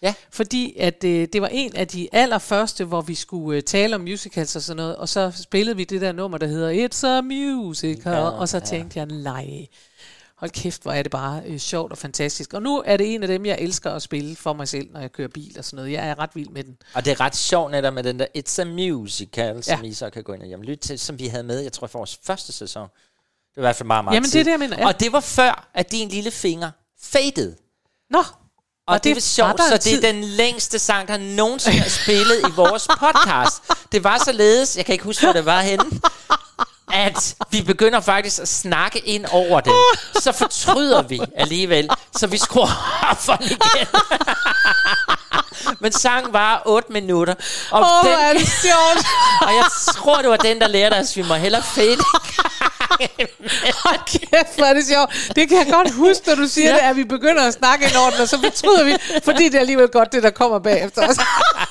[0.03, 0.15] Ja.
[0.31, 4.01] Fordi at øh, det var en af de allerførste, hvor vi skulle øh, tale om
[4.01, 7.21] musicals og sådan noget, og så spillede vi det der nummer, der hedder It's a
[7.21, 8.65] Musical, Ja, og så ja.
[8.65, 9.67] tænkte jeg, nej,
[10.45, 12.53] hold kæft, hvor er det bare øh, sjovt og fantastisk.
[12.55, 15.01] Og nu er det en af dem, jeg elsker at spille for mig selv, når
[15.01, 15.93] jeg kører bil og sådan noget.
[15.93, 16.77] Jeg er ret vild med den.
[16.95, 19.89] Og det er ret sjovt netop med den der It's a Musical, som Ja.
[19.89, 21.87] I så kan gå ind og jamen, lytte til, som vi havde med, jeg tror,
[21.87, 22.83] for vores første sæson.
[22.83, 24.45] Det var i hvert fald meget, meget Jamen, det er tid.
[24.45, 24.87] det, jeg mener, ja.
[24.87, 26.71] Og det var før, at din lille finger
[27.03, 27.55] faded.
[28.11, 28.25] Nå, Og
[28.89, 30.03] var det, det er var sjovt, så det er tid?
[30.03, 33.63] den længste sang, der nogensinde er spillet i vores podcast.
[33.93, 35.85] Det var således, jeg kan ikke huske, hvor det var henne,
[36.95, 39.73] at vi begynder faktisk at snakke ind over det.
[40.23, 43.87] Så fortryder vi alligevel, så vi skruer op for igen.
[45.81, 47.35] Men sangen var 8 minutter.
[47.71, 48.47] Og Åh, den,
[49.47, 49.65] og jeg
[49.95, 51.99] tror, det var den, der lærte os, at vi må hellere fade
[53.85, 55.37] Hold kæft, hvor er det sjovt.
[55.37, 56.75] Det kan jeg godt huske, når du siger ja.
[56.75, 59.61] det, at vi begynder at snakke en orden, og så fortryder vi, fordi det er
[59.61, 61.17] alligevel godt, det der kommer bagefter os.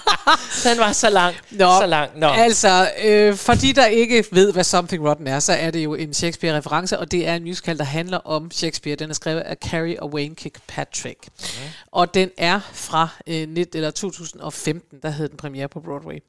[0.63, 1.35] Den var så lang.
[1.51, 2.19] Nå, så lang.
[2.19, 2.27] Nå.
[2.27, 5.93] altså, øh, for de, der ikke ved, hvad Something Rotten er, så er det jo
[5.93, 8.95] en Shakespeare-reference, og det er en musical, der handler om Shakespeare.
[8.95, 11.19] Den er skrevet af Carrie og Wayne Kirkpatrick.
[11.39, 11.69] Mm-hmm.
[11.91, 16.23] Og den er fra øh, 19, eller 2015, der hed den premiere på Broadway.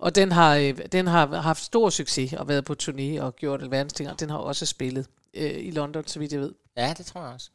[0.00, 3.62] Og den har, øh, den har haft stor succes og været på turné og gjort
[3.62, 6.52] alverdens ting, og den har også spillet øh, i London, så vidt jeg ved.
[6.76, 7.50] Ja, det tror jeg også.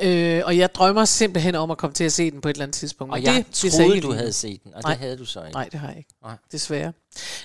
[0.00, 2.64] Øh, og jeg drømmer simpelthen om at komme til at se den på et eller
[2.64, 3.12] andet tidspunkt.
[3.12, 4.96] Og Men jeg det, det troede, sagde du havde set den, og det Nej.
[4.96, 5.52] havde du så ikke.
[5.52, 6.10] Nej, det har jeg ikke.
[6.22, 6.36] Nej.
[6.52, 6.92] Desværre.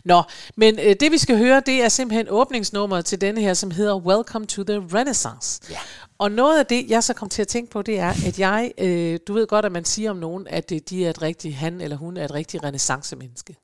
[0.05, 0.23] Nå,
[0.55, 3.95] men øh, det vi skal høre, det er simpelthen åbningsnummeret til denne her, som hedder
[3.95, 5.61] Welcome to the Renaissance.
[5.69, 5.77] Ja.
[6.17, 8.71] Og noget af det, jeg så kom til at tænke på, det er, at jeg,
[8.77, 11.55] øh, du ved godt, at man siger om nogen, at øh, de er et rigtigt,
[11.55, 13.55] han eller hun er et rigtigt renaissance-menneske.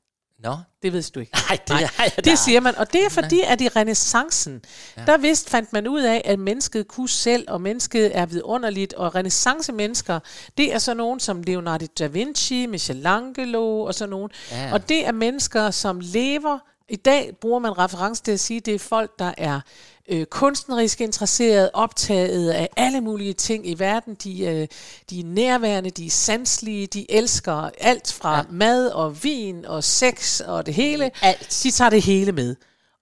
[0.42, 0.56] Nå.
[0.82, 1.32] Det ved du ikke.
[1.48, 2.76] Nej, det jeg da det siger man.
[2.76, 4.62] Og det er fordi, at i renaissancen,
[4.96, 5.04] ja.
[5.04, 8.92] der vidst fandt man ud af, at mennesket kunne selv, og mennesket er vidunderligt.
[8.94, 10.20] Og renaissance-mennesker,
[10.58, 14.30] det er så nogen som Leonardo da Vinci, Michelangelo og sådan nogen.
[14.50, 14.72] Ja.
[14.72, 16.58] Og det er mennesker, som lever...
[16.88, 19.60] I dag bruger man reference til at sige, at det er folk, der er
[20.08, 24.14] øh, kunstnerisk interesseret, optaget af alle mulige ting i verden.
[24.14, 24.68] De, øh,
[25.10, 28.42] de er nærværende, de er sanselige, de elsker alt fra ja.
[28.50, 31.10] mad og vin og sex og det hele.
[31.22, 31.60] Alt.
[31.62, 32.56] De tager det hele med.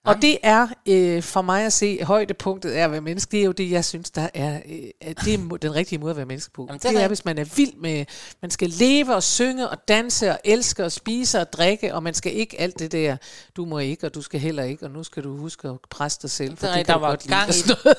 [0.06, 3.30] Og det er øh, for mig at se højdepunktet af at være menneske.
[3.30, 6.16] Det er jo det, jeg synes, der er, øh, det er den rigtige måde at
[6.16, 6.62] være menneske på.
[6.62, 8.04] Jamen, Jamen, det er det er, hvis man er vild med,
[8.42, 12.14] man skal leve og synge og danse og elske og spise og drikke, og man
[12.14, 13.16] skal ikke alt det der,
[13.56, 16.18] du må ikke, og du skal heller ikke, og nu skal du huske at presse
[16.22, 17.96] dig selv, for Der, det der kan du var godt gang i det.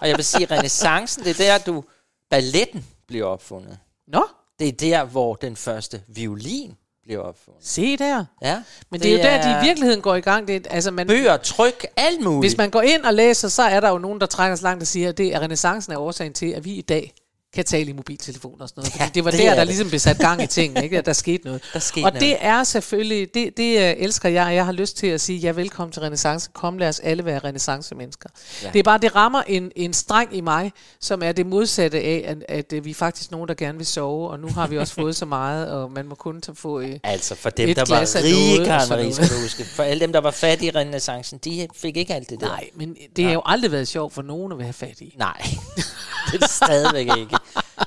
[0.00, 1.84] Og jeg vil sige, renaissancen, det er der, du
[2.30, 3.78] balletten bliver opfundet.
[4.08, 4.26] Nå?
[4.58, 6.76] Det er der, hvor den første violin
[7.10, 7.66] bliver opfundet.
[7.66, 8.24] Se der.
[8.42, 8.62] Ja.
[8.90, 10.48] Men det, det er jo der, de i virkeligheden går i gang.
[10.48, 12.42] Det er, altså man, Bøger, tryk, alt muligt.
[12.42, 14.82] Hvis man går ind og læser, så er der jo nogen, der trækker så langt
[14.82, 17.14] og siger, at det er renaissancen er årsagen til, at vi i dag
[17.54, 18.92] kan tale i mobiltelefoner og sådan noget.
[18.92, 19.66] Fordi Ja, det var det der, er der det.
[19.66, 20.98] ligesom blev sat gang i tingene, ikke?
[20.98, 21.62] At der skete noget.
[21.72, 22.20] Der skete og noget.
[22.20, 25.38] det er selvfølgelig, det, det øh, elsker jeg, og jeg har lyst til at sige,
[25.38, 26.50] ja, velkommen til renaissance.
[26.52, 28.28] Kom, lad os alle være renaissance-mennesker.
[28.62, 28.70] Ja.
[28.72, 32.24] Det er bare, det rammer en, en streng i mig, som er det modsatte af,
[32.26, 34.78] at, at, øh, vi er faktisk nogen, der gerne vil sove, og nu har vi
[34.78, 37.84] også fået så meget, og man må kun få øh, Altså for dem, et der
[37.88, 39.64] var rige, Karen Marie, skal du huske.
[39.64, 42.46] For alle dem, der var fattige i renaissancen, de fik ikke alt det der.
[42.46, 45.12] Nej, men det har jo aldrig været sjovt for nogen at være fattig.
[45.16, 45.42] Nej,
[46.26, 47.36] det er det stadigvæk ikke.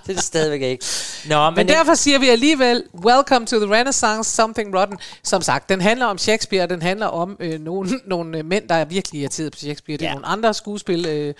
[0.07, 0.85] Det er det stadigvæk ikke.
[1.25, 4.97] Nå, men, Men derfor siger vi alligevel, welcome to the Renaissance, something rotten.
[5.23, 8.67] Som sagt, den handler om Shakespeare, og den handler om øh, nogle, nogle øh, mænd,
[8.67, 9.97] der er virkelig irriteret på Shakespeare.
[9.97, 10.13] Det er Ja.
[10.13, 11.33] nogle andre skuespil, øh,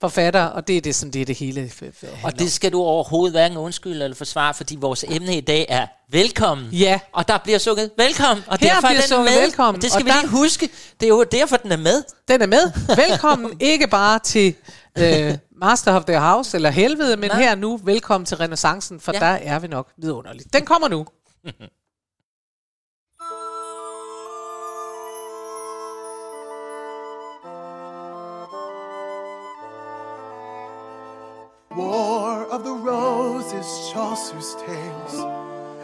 [0.00, 1.90] forfattere, og det er det, sådan, det, er det hele øh,
[2.22, 5.86] Og det skal du overhovedet hverken undskylde eller forsvare, fordi vores emne i dag er
[6.10, 6.66] velkommen.
[6.72, 7.00] Ja.
[7.12, 8.44] Og der bliver sunget velkommen.
[8.46, 9.40] Og Her derfor er bliver den sunget med.
[9.42, 10.68] velkommen, Og det skal og vi der- lige huske.
[11.00, 12.02] Det er jo derfor, den er med.
[12.28, 12.72] Den er med.
[13.08, 14.54] Velkommen ikke bare til
[14.98, 17.40] øh, Master of the House eller helvede, men Nej.
[17.42, 19.18] her nu velkommen til renaissancen, for Ja.
[19.18, 20.52] der er vi nok vidunderligt.
[20.52, 21.06] Den kommer nu.
[31.70, 35.12] War of the Roses, Chaucer's tales.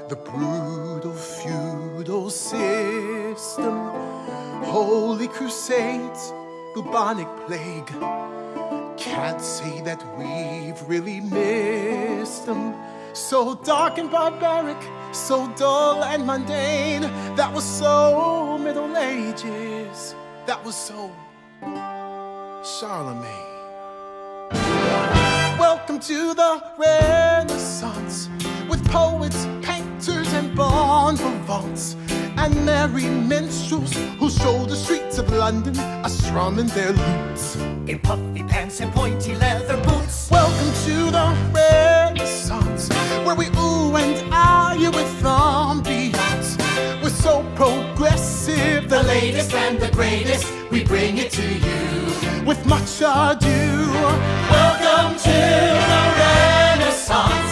[0.08, 3.74] The brutal feudal system.
[4.64, 6.32] Holy crusades,
[6.74, 7.88] bubonic plague.
[9.04, 12.74] Can't say that we've really missed them.
[13.12, 14.78] So dark and barbaric,
[15.12, 17.02] so dull and mundane.
[17.36, 20.14] That was so Middle Ages.
[20.46, 21.12] That was so
[22.80, 23.28] Charlemagne.
[25.58, 28.30] Welcome to the Renaissance
[28.70, 31.94] with poets, painters, and bon vivants,
[32.44, 38.42] and merry minstrels who show the streets of London are strumming their lutes in puffy
[38.42, 40.30] pants and pointy leather boots.
[40.30, 42.90] Welcome to the Renaissance
[43.24, 46.58] where we ooh and ah you with ambiance.
[47.02, 50.46] We're so progressive, the latest and the greatest.
[50.70, 53.64] We bring it to you with much ado.
[54.50, 55.38] Welcome to
[55.90, 57.43] the Renaissance,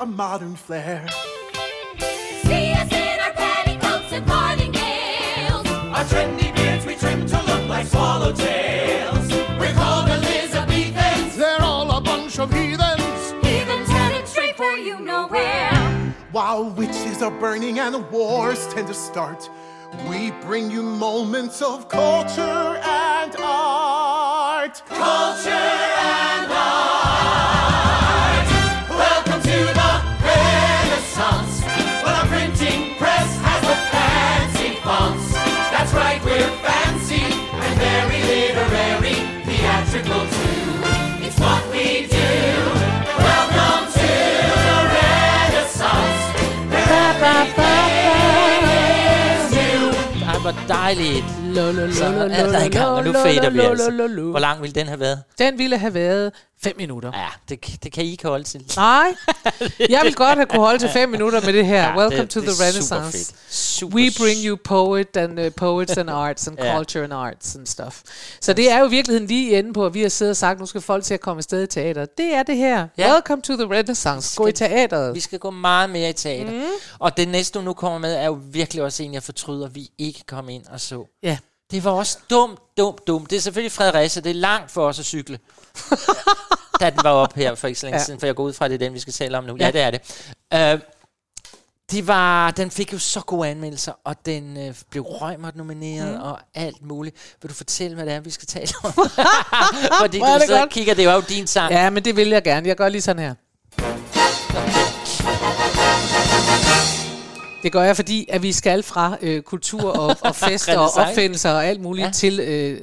[0.00, 1.06] a modern flair.
[2.42, 5.66] See us in our petticoats and farthingales.
[5.94, 9.28] Our trendy beards we trim to look like swallowtails.
[9.60, 11.36] We're called Elizabethans.
[11.36, 13.32] They're all a bunch of heathens.
[13.44, 16.14] Even headed straight for you know where.
[16.32, 19.50] While witches are burning and wars tend to start,
[20.08, 24.80] We bring you moments of culture and art.
[24.86, 26.99] Culture and art.
[35.90, 41.26] That's right, we're fancy and very literary, theatrical too.
[41.26, 42.30] It's what we do.
[43.18, 44.10] Welcome to
[44.66, 46.22] the Renaissance.
[50.30, 51.24] Ej, hvor dejligt.
[51.42, 53.90] Lo, lo, lo, Så lo, er i gang, og nu fader vi altså.
[54.30, 55.22] Hvor lang ville den have været?
[55.38, 56.32] Den ville have været
[56.62, 57.12] 5 minutter.
[57.14, 58.72] Ja, det, det kan I ikke holde til.
[58.76, 59.14] Nej,
[59.88, 61.82] jeg vil godt have kunne holde til 5 minutter med det her.
[61.82, 63.18] Ja, Welcome det- to det the er super Renaissance.
[63.18, 63.34] fedt.
[63.54, 66.74] Super We bring you poet and, uh, poets and arts and Ja.
[66.76, 68.00] culture and arts and stuff.
[68.40, 70.60] Så det er jo i virkeligheden lige inde på, at vi har siddet og sagt,
[70.60, 72.06] nu skal folk til at komme afsted i teater.
[72.18, 72.88] Det er det her.
[72.98, 73.12] Ja.
[73.12, 74.36] Welcome to the Renaissance.
[74.36, 75.14] Gå i teateret.
[75.14, 76.52] Vi skal gå meget mere i teater.
[76.52, 76.62] Mm.
[76.98, 79.74] Og det næste, du nu kommer med, er jo virkelig også en, jeg fortryder, at
[79.74, 81.04] vi ikke kom ind og så.
[81.22, 81.36] Ja.
[81.70, 83.30] Det var også dumt, dumt, dumt.
[83.30, 84.22] Det er selvfølgelig Fredericia.
[84.22, 85.38] Det er langt for os at cykle.
[86.80, 88.04] da den var op her for ikke så længe Ja.
[88.04, 89.56] siden, for jeg går ud fra, at det er den, vi skal tale om nu.
[89.60, 89.64] Ja.
[89.64, 90.74] Ja, det er det.
[90.74, 90.80] Uh,
[91.92, 96.22] det var, den fik jo så gode anmeldelser, og den øh, blev Rømert nomineret, Mm.
[96.22, 97.16] og alt muligt.
[97.42, 98.92] Vil du fortælle, hvad det er, vi skal tale om?
[100.00, 101.72] Fordi du sidder og kigger, det er jo din sang.
[101.72, 102.68] Ja, men det vil jeg gerne.
[102.68, 103.34] Jeg gør lige sådan her.
[107.62, 111.50] Det gør jeg, fordi at vi skal fra øh, kultur og, og fester og opfindelser
[111.50, 112.12] og alt muligt ja.
[112.12, 112.80] Til øh,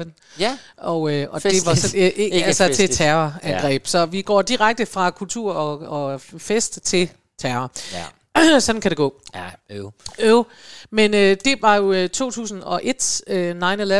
[0.00, 0.10] 9-11.
[0.38, 0.58] Ja.
[0.76, 2.92] Og, øh, og det var så, øh, ikke, Ikke altså til festligt.
[2.92, 3.82] terrorangreb.
[3.82, 3.88] Ja.
[3.88, 7.70] Så vi går direkte fra kultur og, og fest til terror.
[7.92, 8.04] Ja.
[8.60, 9.20] Sådan kan det gå.
[9.34, 9.92] Ja, øv.
[10.18, 10.46] Øv.
[10.90, 13.56] Men øh, det var jo øh, 2001, øh,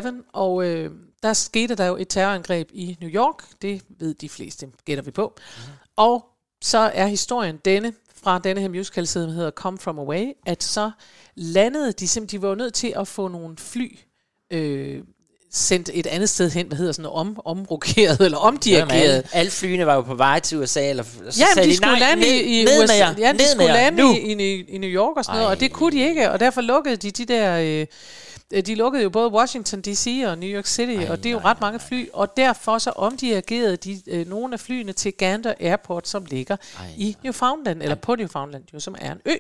[0.07, 0.91] 9-11, og øh,
[1.23, 3.45] der skete der jo et terrorangreb i New York.
[3.63, 5.35] Det ved de fleste, gætter vi på.
[5.37, 5.73] Mm-hmm.
[5.97, 6.25] Og
[6.63, 7.93] så er historien denne,
[8.23, 10.91] fra denne her musical, som hedder Come From Away, at så
[11.35, 13.99] landede de simpelthen, de var jo nødt til at få nogle fly
[14.53, 15.03] øh,
[15.53, 18.93] sendt et andet sted hen, hvad hedder sådan noget, om, omrokeret eller Jamen, omdirigeret.
[18.93, 21.91] alle, alle flyene var jo på vej til USA, eller så Ja, men de skulle
[21.91, 22.95] nej, lande i, i ned USA.
[22.95, 25.93] Ja, de skulle lande i, i, i New York og sådan noget, og det kunne
[25.99, 27.59] de ikke, og derfor lukkede de de der...
[27.59, 27.87] Øh,
[28.51, 30.23] de lukkede jo både Washington D.C.
[30.27, 32.91] og New York City, Ej, og det er jo ret mange fly, og derfor så
[32.91, 37.95] omdirigerede de øh, nogle af flyene til Gander Airport, som ligger Ej, i Newfoundland, eller
[37.95, 39.35] på Newfoundland, jo, som er en ø.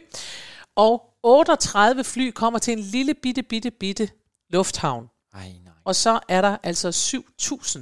[0.76, 4.10] Og 38 fly kommer til en lille bitte, bitte, bitte
[4.50, 5.10] lufthavn.
[5.34, 5.72] Ej, nej.
[5.84, 6.88] Og så er der altså
[7.42, 7.80] 7.000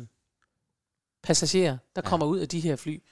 [1.23, 2.09] passagerer, der ja.
[2.09, 3.03] kommer ud af de her fly.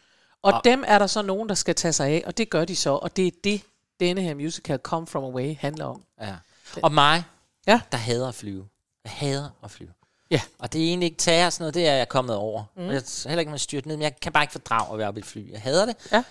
[0.42, 2.64] Og, og dem er der så nogen, der skal tage sig af, og det gør
[2.64, 3.62] de så, og det er det,
[4.00, 6.02] denne her musical Come From Away handler om.
[6.20, 6.34] Ja.
[6.82, 7.24] Og mig,
[7.66, 7.80] ja.
[7.92, 8.66] der hader at flyve.
[9.04, 9.90] Jeg hader at flyve.
[10.30, 10.40] Ja.
[10.58, 12.64] Og det er egentlig ikke tager sådan noget, det er jeg kommet over.
[12.76, 12.86] Mm.
[12.86, 15.08] Jeg er heller ikke med styrt ned, men jeg kan bare ikke fordrage at være
[15.08, 15.52] oppe i et fly.
[15.52, 15.96] Jeg hader det.
[16.12, 16.22] Ja.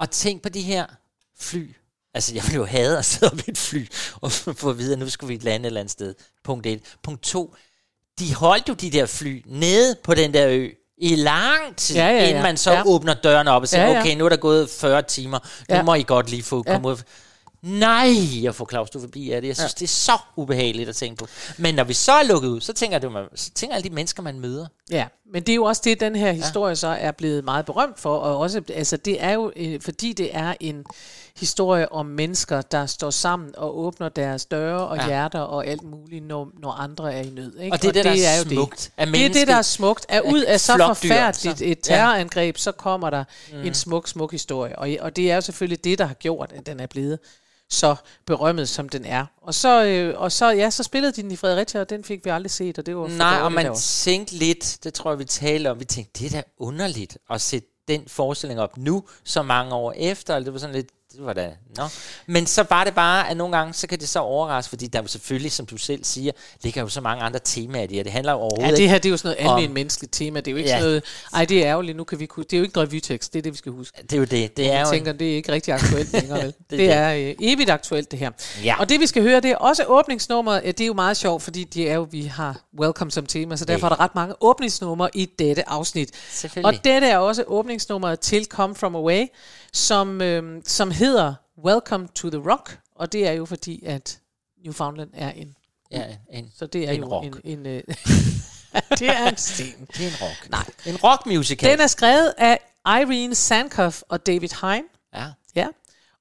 [0.00, 0.86] Og tænk på de her
[1.40, 1.74] fly.
[2.14, 3.86] Altså, jeg ville jo hade at sidde oppe i et fly
[4.20, 6.14] og få at vide, at nu skal vi lande et eller andet sted.
[6.44, 6.80] Punkt 1.
[7.02, 7.54] Punkt 2.
[8.18, 10.68] De holdt jo de der fly nede på den der ø
[11.00, 12.28] i lang tid, Ja, ja, ja.
[12.28, 12.82] inden man så Ja.
[12.86, 14.00] åbner døren op og siger, ja, ja.
[14.00, 15.82] okay, nu er der gået 40 timer, nu Ja.
[15.82, 16.72] må I godt lige få Ja.
[16.72, 16.96] komme ud.
[17.62, 19.48] Nej, jeg får klaustrofobi af det.
[19.48, 19.74] Jeg synes, Ja.
[19.76, 19.78] ja.
[19.78, 21.26] det er så ubehageligt at tænke på.
[21.58, 24.22] Men når vi så er lukket ud, så tænker, du, så tænker alle de mennesker,
[24.22, 24.66] man møder.
[24.90, 28.00] Ja, men det er jo også det, den her historie så er blevet meget berømt
[28.00, 30.84] for, og også, altså det er jo, øh, fordi det er en
[31.36, 35.02] historie om mennesker, der står sammen og åbner deres døre og ja.
[35.02, 35.08] Ja.
[35.08, 37.58] hjerter og alt muligt, når, når andre er i nød.
[37.58, 37.74] Ikke?
[37.74, 39.14] Og det er det, der er jo smukt af Det.
[39.14, 40.06] det er det, der er smukt.
[40.08, 41.94] At ud af så forfærdeligt så- et ja.
[41.96, 43.62] terrorangreb, så kommer der mm.
[43.64, 44.78] En smuk, smuk historie.
[44.78, 47.18] Og, og det er jo selvfølgelig det, der har gjort, at den er blevet
[47.70, 47.96] så
[48.26, 49.26] berømmet, som den er.
[49.42, 52.24] Og så, øh, og så, ja, så spillede de den i Fredericia, og den fik
[52.24, 53.80] vi aldrig set, og det var Nej, og man derovre.
[53.80, 57.40] tænkte lidt, det tror jeg, vi talte om, vi tænkte, det er da underligt at
[57.40, 61.24] sætte den forestilling op nu, så mange år efter, eller det var sådan lidt, det
[61.26, 61.84] var da, no.
[62.26, 65.02] Men så var det bare, at nogle gange, så kan det så overraske, fordi der
[65.02, 66.32] jo selvfølgelig, som du selv siger,
[66.62, 68.02] ligger jo så mange andre temaer i det her.
[68.02, 70.40] Det handler jo overhovedet Ja, det her det er jo sådan noget almindeligt menneskeligt tema.
[70.40, 70.76] Det er jo ikke Ja.
[70.76, 71.04] sådan noget,
[71.34, 73.38] ej, det er ærgerligt, nu kan vi kunne, det er jo ikke en revytekst, det
[73.38, 74.02] er det, vi skal huske.
[74.02, 74.56] Det er jo det.
[74.56, 76.54] Det er jo tænker, det er ikke rigtig aktuelt længere, vel?
[76.70, 78.30] det, Det er øh, evigt aktuelt, det her.
[78.64, 78.76] Ja.
[78.80, 80.62] Og det, vi skal høre, det er også åbningsnummeret.
[80.64, 83.56] Ja, det er jo meget sjovt, fordi det er jo, vi har Welcome som tema,
[83.56, 86.10] så derfor er der ret mange åbningsnumre i dette afsnit.
[86.64, 89.26] Og dette er også åbningsnummeret til Come From Away,
[89.72, 94.20] som, øh, som hedder Welcome to the Rock, og det er jo fordi, at
[94.64, 95.54] Newfoundland er en
[95.90, 97.26] Ja, en- så det er en jo rock.
[97.26, 97.82] en, en øh,
[98.98, 99.86] det er en sten.
[99.96, 100.50] Det er en rock.
[100.50, 100.64] Nej.
[100.86, 101.70] En rock musical.
[101.70, 104.84] Den er skrevet af Irene Sankoff og David Hein.
[105.14, 105.26] Ja.
[105.54, 105.66] Ja.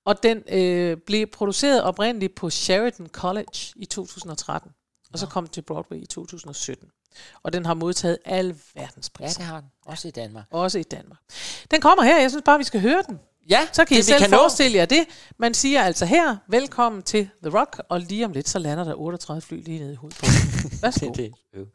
[0.05, 4.71] Og den øh, blev produceret oprindeligt på Sheridan College i 2013.
[5.13, 6.89] Og så kom den til Broadway i 2017.
[7.43, 9.37] Og den har modtaget al verdens Ja, priser.
[9.37, 9.69] det har den.
[9.85, 10.45] Også i Danmark.
[10.51, 11.19] Også i Danmark.
[11.71, 12.19] Den kommer her.
[12.21, 13.19] Jeg synes bare, vi skal høre den.
[13.49, 14.37] Ja, Så kan I det vi selv kan nå.
[14.37, 15.05] forestille jer det.
[15.39, 18.93] Man siger altså her, velkommen til The Rock, og lige om lidt, så lander der
[18.93, 20.25] 38 fly lige nede i hovedet på.
[20.81, 21.07] Værsgo.
[21.13, 21.67] Det, det.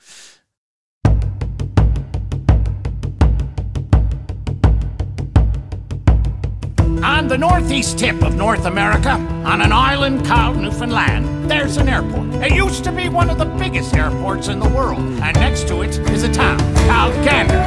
[7.04, 9.14] On the northeast tip of North America,
[9.44, 12.26] on an island called Newfoundland, there's an airport.
[12.46, 15.82] It used to be one of the biggest airports in the world, and next to
[15.82, 16.58] it is a town
[16.88, 17.62] called Gander.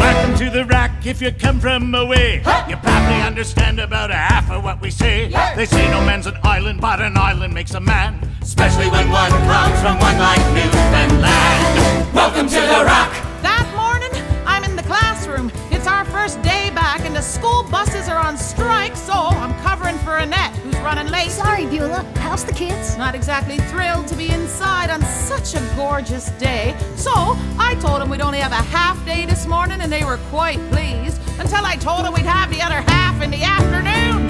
[0.00, 0.64] Welcome to the
[1.02, 2.36] rock if you come from away.
[2.68, 5.28] You probably understand about a half of what we say.
[5.56, 8.18] They say no man's an island, but an island makes a man.
[8.40, 12.14] Especially when one comes from one like Newfoundland.
[12.14, 13.12] Welcome to the rock.
[13.42, 14.12] That morning,
[14.46, 15.50] I'm in the classroom.
[15.70, 19.51] It's our first day back, and the school buses are on strike, so I'm
[19.92, 21.30] covering for Annette, who's running late.
[21.30, 22.04] Sorry, Beulah.
[22.16, 22.96] How's the kids?
[22.96, 26.74] Not exactly thrilled to be inside on such a gorgeous day.
[26.96, 27.12] So
[27.58, 30.58] I told them we'd only have a half day this morning, and they were quite
[30.70, 31.20] pleased.
[31.38, 34.28] Until I told them we'd have the other half in the afternoon.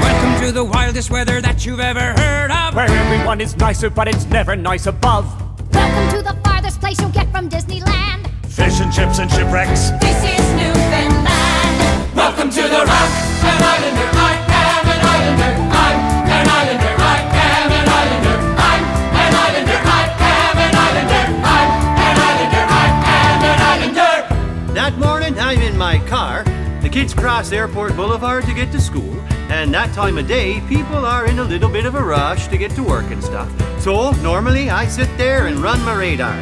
[0.00, 2.74] Welcome to the wildest weather that you've ever heard of.
[2.74, 5.26] Where everyone is nicer, but it's never nice above.
[5.72, 8.28] Welcome to the farthest place you'll get from Disneyland.
[8.46, 9.90] Fish and chips and shipwrecks.
[10.00, 12.14] This is Newfoundland.
[12.14, 13.31] Welcome to the rock.
[13.42, 14.32] An islander, I
[14.62, 15.50] am an islander.
[15.72, 15.98] I'm
[16.30, 18.36] an islander, I am an islander.
[18.58, 18.84] I'm
[19.18, 21.26] an islander, I am an islander.
[21.42, 21.68] I'm
[22.06, 22.86] an islander, I
[23.18, 24.74] am an islander.
[24.74, 26.44] That morning, I'm in my car.
[26.82, 29.20] The kids cross Airport Boulevard to get to school,
[29.50, 32.56] and that time of day, people are in a little bit of a rush to
[32.58, 33.48] get to work and stuff.
[33.80, 36.34] So, normally, I sit there and run my radar.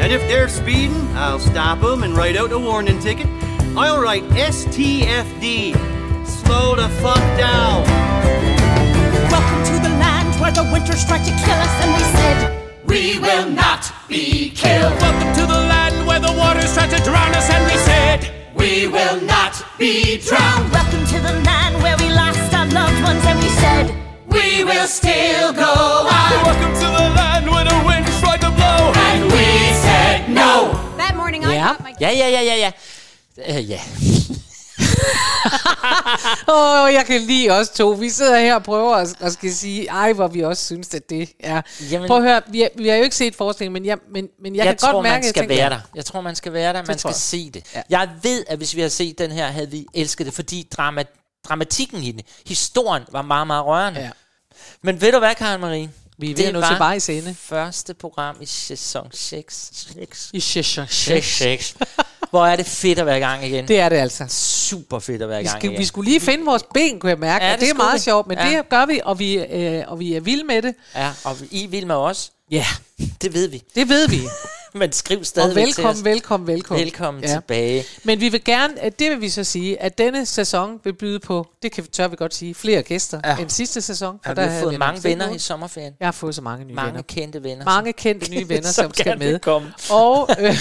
[0.00, 3.26] And if they're speeding, I'll stop them and write out a warning ticket.
[3.78, 5.74] I'll write STFD.
[6.26, 7.84] Slow the fuck down.
[9.30, 13.18] Welcome to the land where the winters tried to kill us, and we said, We
[13.18, 14.94] will not be killed.
[14.98, 18.88] Welcome to the land where the waters tried to drown us, and we said, We
[18.88, 20.72] will not be drowned.
[20.72, 23.94] Welcome to the land where we lost our loved ones, and we said,
[24.26, 26.30] We will still go on.
[26.48, 29.46] Welcome to the land where the wind tried to blow, and we
[29.84, 30.72] said no.
[30.96, 31.74] That morning I Ja.
[31.74, 32.72] got my Ja, ja,
[33.38, 33.80] ja, ja.
[36.48, 37.88] Åh, oh, jeg kan lide os to.
[37.90, 41.10] Vi sidder her og prøver at, og skal sige, ej, hvor vi også synes, at
[41.10, 41.62] det er...
[41.90, 44.28] Jamen- Prøv at høre, vi har, vi har jo ikke set forestillingen, men jeg, men,
[44.42, 45.80] men jeg, Jeg, kan tror, godt mærke, man jeg skal tænker, være der.
[45.94, 46.82] Jeg tror, man skal være der.
[46.86, 47.14] Man skal jeg.
[47.16, 47.64] se det.
[47.74, 47.82] Ja.
[47.90, 51.04] Jeg ved, at hvis vi havde set den her, havde vi elsket det, fordi drama,
[51.48, 54.00] dramatikken i den, historien var meget, meget rørende.
[54.00, 54.10] Ja.
[54.82, 55.90] Men ved du hvad, Karen Marie?
[56.18, 57.34] Vi er ved at nå til vejs ende.
[57.40, 59.70] første program i sæson 6.
[59.94, 60.30] 6.
[60.32, 61.26] I sæson 6.
[61.36, 61.76] 6.
[62.30, 63.68] Hvor er det fedt at være i gang igen.
[63.68, 64.24] Det er det altså.
[64.68, 65.80] Super fedt at være i Vi, gang skal, igen.
[65.80, 67.44] vi skulle lige finde vores ben, kunne jeg mærke.
[67.44, 68.00] Ja, det det, er meget vi.
[68.00, 68.48] sjovt, men ja.
[68.56, 70.74] det gør vi, og vi, øh, og vi er vilde med det.
[70.94, 72.30] Ja, og I vil med os.
[72.50, 72.66] Ja,
[73.22, 73.62] Det ved vi.
[73.74, 74.20] det ved vi.
[74.76, 76.84] Men skriv stadig og velkommen, velkommen, velkommen.
[76.84, 77.28] Velkommen ja.
[77.34, 77.84] tilbage.
[78.04, 81.18] Men vi vil gerne, at det vil vi så sige, at denne sæson vil byde
[81.20, 83.30] på, det kan vi, tør vi godt sige, flere gæster Ja.
[83.30, 83.36] ja.
[83.36, 84.20] end sidste sæson.
[84.26, 85.92] Ja, vi der har havde fået vi mange venner i sommerferien.
[86.00, 87.02] Jeg har fået så mange nye Mange venner.
[87.02, 87.64] kendte venner.
[87.64, 89.38] Mange kendte nye venner, som, skal gerne vil med.
[89.40, 89.72] komme.
[89.90, 90.54] Og, øh,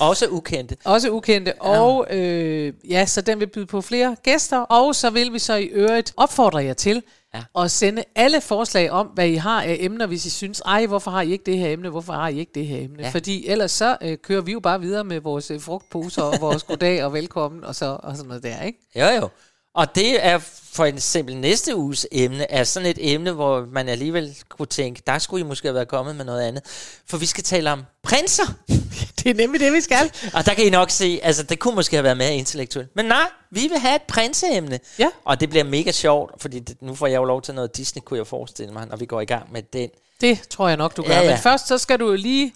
[0.08, 0.76] Også ukendte.
[0.84, 1.52] også ukendte.
[1.62, 4.58] Og øh, ja, så den vil byde på flere gæster.
[4.58, 7.02] Og så vil vi så i øvrigt opfordre jer til
[7.34, 7.62] Ja.
[7.64, 11.10] at sende alle forslag om, hvad I har af emner, hvis I synes, ej, hvorfor
[11.10, 13.02] har I ikke det her emne, hvorfor har I ikke det her emne?
[13.02, 13.10] Ja.
[13.10, 16.62] Fordi ellers så øh, kører vi jo bare videre med vores øh, frugtposer og vores
[16.62, 18.78] goddag og velkommen og, så, og sådan noget der, ikke?
[18.96, 19.28] Jo, jo.
[19.74, 20.38] Og det er
[20.72, 25.18] for eksempel næste uges emne, er sådan et emne, hvor man alligevel kunne tænke, der
[25.18, 26.62] skulle I måske have været kommet med noget andet.
[27.06, 28.54] For vi skal tale om prinser.
[29.18, 30.12] Det er nemlig det, vi skal.
[30.34, 32.96] Og der kan I nok se, altså det kunne måske have været mere intellektuelt.
[32.96, 34.80] Men nej, vi vil have et prinseemne.
[34.98, 35.08] Ja.
[35.24, 38.02] Og det bliver mega sjovt, fordi det, nu får jeg jo lov til noget Disney,
[38.02, 39.88] kunne jeg forestille mig, når vi går i gang med den.
[40.20, 41.14] Det tror jeg nok, du gør.
[41.14, 41.30] Ja, ja.
[41.30, 42.52] Men først så skal du lige...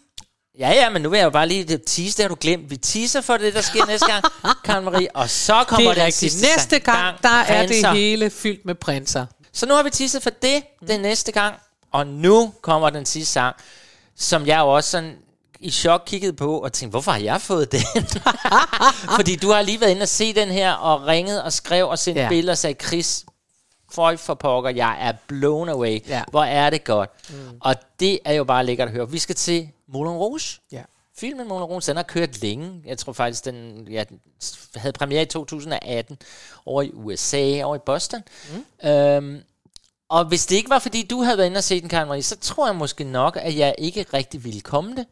[0.59, 2.70] Ja, ja, men nu vil jeg jo bare lige tease, det har du glemt.
[2.70, 4.24] Vi teaser for det, der sker næste gang,
[4.64, 6.34] Karen Marie, og så kommer det er den rigtigt.
[6.42, 7.92] Næste gang, der er det prinser.
[7.92, 9.26] hele fyldt med prinser.
[9.53, 11.55] Så nu har vi tisset for det den næste gang,
[11.92, 13.57] og nu kommer den sidste sang,
[14.16, 15.14] som jeg jo også sådan
[15.61, 17.82] i chok kiggede på og tænkte, hvorfor har jeg fået den?
[19.16, 21.98] Fordi du har lige været inde og se den her, og ringet og skrev og
[21.98, 22.18] sendt.
[22.18, 22.28] Ja.
[22.28, 23.24] billeder og sagde, Chris,
[23.93, 26.09] føj for pokker, jeg er blown away.
[26.09, 26.22] Ja.
[26.30, 27.11] Hvor er det godt.
[27.30, 27.36] Mm.
[27.61, 29.11] Og det er jo bare lækkert at høre.
[29.11, 30.61] Vi skal til Moulin Rouge.
[30.72, 30.82] Ja.
[31.16, 32.82] Filmen Moulin Rouge, den har kørt længe.
[32.84, 34.05] Jeg tror faktisk, den ja,
[34.76, 36.18] havde premiere i 2018
[36.66, 38.20] over i USA, over i Boston.
[38.82, 38.88] Mm.
[38.88, 39.43] Øhm,
[40.09, 42.22] og hvis det ikke var, fordi du havde været inde og set den, Karen Marie,
[42.22, 45.07] så tror jeg måske nok, at jeg ikke rigtig ville komme det.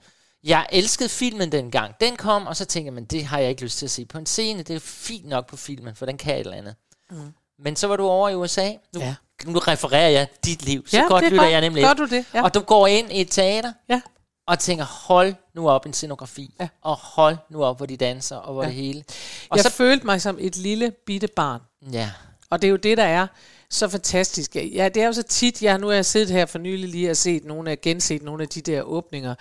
[0.44, 1.94] Jeg elskede filmen dengang.
[2.00, 4.04] Den kom, og så tænkte jeg, men det har jeg ikke lyst til at se
[4.04, 4.62] på en scene.
[4.62, 6.74] Det er fint nok på filmen, for den kan et eller andet.
[7.10, 7.32] Mm.
[7.62, 8.72] Men så var du over i USA.
[8.94, 9.14] Nu, Ja.
[9.44, 10.86] nu refererer jeg dit liv.
[10.88, 11.52] Så Ja, godt er lytter godt.
[11.52, 12.24] jeg nemlig Gør du det?
[12.34, 12.42] Ja.
[12.42, 13.72] Og du går ind i et teater.
[13.88, 14.00] Ja.
[14.46, 16.68] og tænker, hold nu op en scenografi, ja.
[16.82, 18.68] og hold nu op, hvor de danser, og hvor Ja.
[18.68, 19.04] det hele.
[19.50, 21.60] Og jeg så følte mig som et lille bitte barn.
[21.92, 22.10] Ja.
[22.50, 23.26] Og det er jo det, der er
[23.72, 24.56] så fantastisk.
[24.56, 27.10] Ja, det er jo så tit, jeg nu har jeg siddet her for nylig lige
[27.10, 29.34] og set nogle af, genset nogle af de der åbninger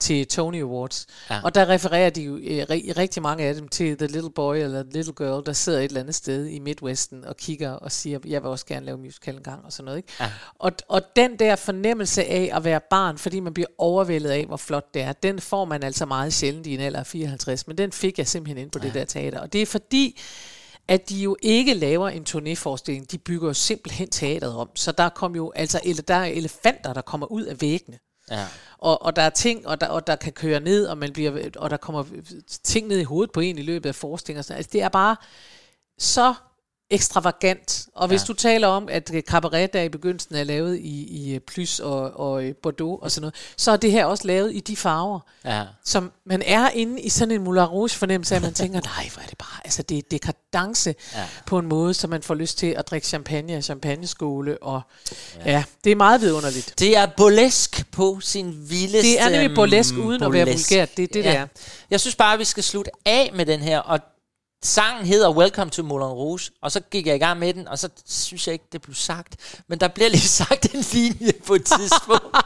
[0.00, 1.06] til Tony Awards.
[1.30, 1.40] Ja.
[1.44, 4.56] Og der refererer de jo øh, ri- rigtig mange af dem til The Little Boy
[4.56, 7.92] eller The Little Girl, der sidder et eller andet sted i Midwesten og kigger og
[7.92, 9.98] siger, jeg vil også gerne lave musical en gang og sådan noget.
[9.98, 10.12] Ikke?
[10.20, 10.30] Ja.
[10.58, 14.56] Og, og den der fornemmelse af at være barn, fordi man bliver overvældet af, hvor
[14.56, 17.78] flot det er, den får man altså meget sjældent i en alder af 54, men
[17.78, 18.86] den fik jeg simpelthen ind på ja.
[18.86, 19.40] det der teater.
[19.40, 20.20] Og det er fordi,
[20.88, 24.70] at de jo ikke laver en turnéforestilling, de bygger jo simpelthen teateret om.
[24.74, 27.98] Så der kom jo, altså, ele- der er elefanter, der kommer ud af væggene.
[28.30, 28.46] Ja.
[28.78, 31.48] Og, og der er ting, og der, og der kan køre ned, og, man bliver,
[31.56, 32.04] og der kommer
[32.62, 34.54] ting ned i hovedet på en i løbet af forestillingen.
[34.54, 35.16] Altså, det er bare
[35.98, 36.34] så
[36.90, 37.86] ekstravagant.
[37.94, 38.24] Og hvis Ja.
[38.24, 38.26] ja.
[38.26, 41.80] du taler om, at øh, cabaret der i begyndelsen er lavet i, i øh, Plys
[41.80, 44.76] og, og øh, Bordeaux og sådan noget, så er det her også lavet i de
[44.76, 45.62] farver, Ja.
[45.84, 49.22] som man er inde i sådan en Moulin Rouge fornemmelse at man tænker, nej, hvor
[49.22, 51.20] er det bare, altså det er dekadence Ja.
[51.20, 51.26] ja.
[51.46, 54.80] på en måde, så man får lyst til at drikke champagne og champagneskåle, og
[55.36, 55.50] ja.
[55.52, 56.74] ja, det er meget vidunderligt.
[56.78, 60.70] Det er burlesk på sin vildeste Det er nemlig burlesk uden at være burlesk.
[60.70, 60.96] vulgært.
[60.96, 61.46] Det er det, det er.
[61.90, 64.00] Jeg synes bare, vi skal slutte af med den her, og
[64.64, 67.78] sangen hedder Welcome to Moulin Rouge, og så gik jeg i gang med den, og
[67.78, 69.36] så synes jeg ikke, det blev sagt.
[69.68, 72.36] Men der bliver lige sagt en linje på et tidspunkt,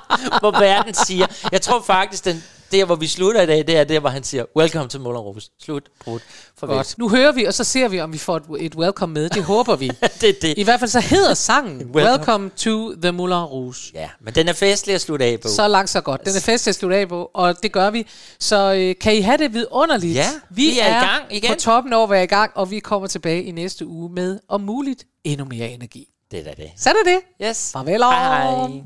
[0.41, 3.85] hvor verden siger, jeg tror faktisk, den, der hvor vi slutter i dag, det er
[3.85, 5.43] der, hvor han siger, Welcome to Moulin Rouge.
[5.63, 6.21] Slut, brud,
[6.59, 6.77] farvel.
[6.77, 6.99] Godt.
[6.99, 9.29] Nu hører vi, og så ser vi, om vi får et, et welcome med.
[9.29, 9.89] Det håber vi.
[10.21, 10.55] det er det.
[10.59, 12.11] I hvert fald så hedder sangen Welcome.
[12.11, 12.51] welcome.
[12.57, 13.77] to the Moulin Rouge.
[13.95, 15.49] Ja, men den er festlig at slutte af på.
[15.49, 16.25] Så langt, så godt.
[16.25, 18.07] Den er fest til at slutte af på, og det gør vi.
[18.41, 20.15] Så øh, kan I have det vidunderligt?
[20.15, 21.51] Ja, vi er i gang igen.
[21.51, 24.41] på toppen over at være i gang, og vi kommer tilbage i næste uge med,
[24.49, 26.09] om muligt, endnu mere energi.
[26.31, 26.71] Det er da det.
[26.77, 27.47] Så er det det.
[27.47, 27.71] Yes.
[27.73, 28.03] Farvel.
[28.03, 28.83] Hej,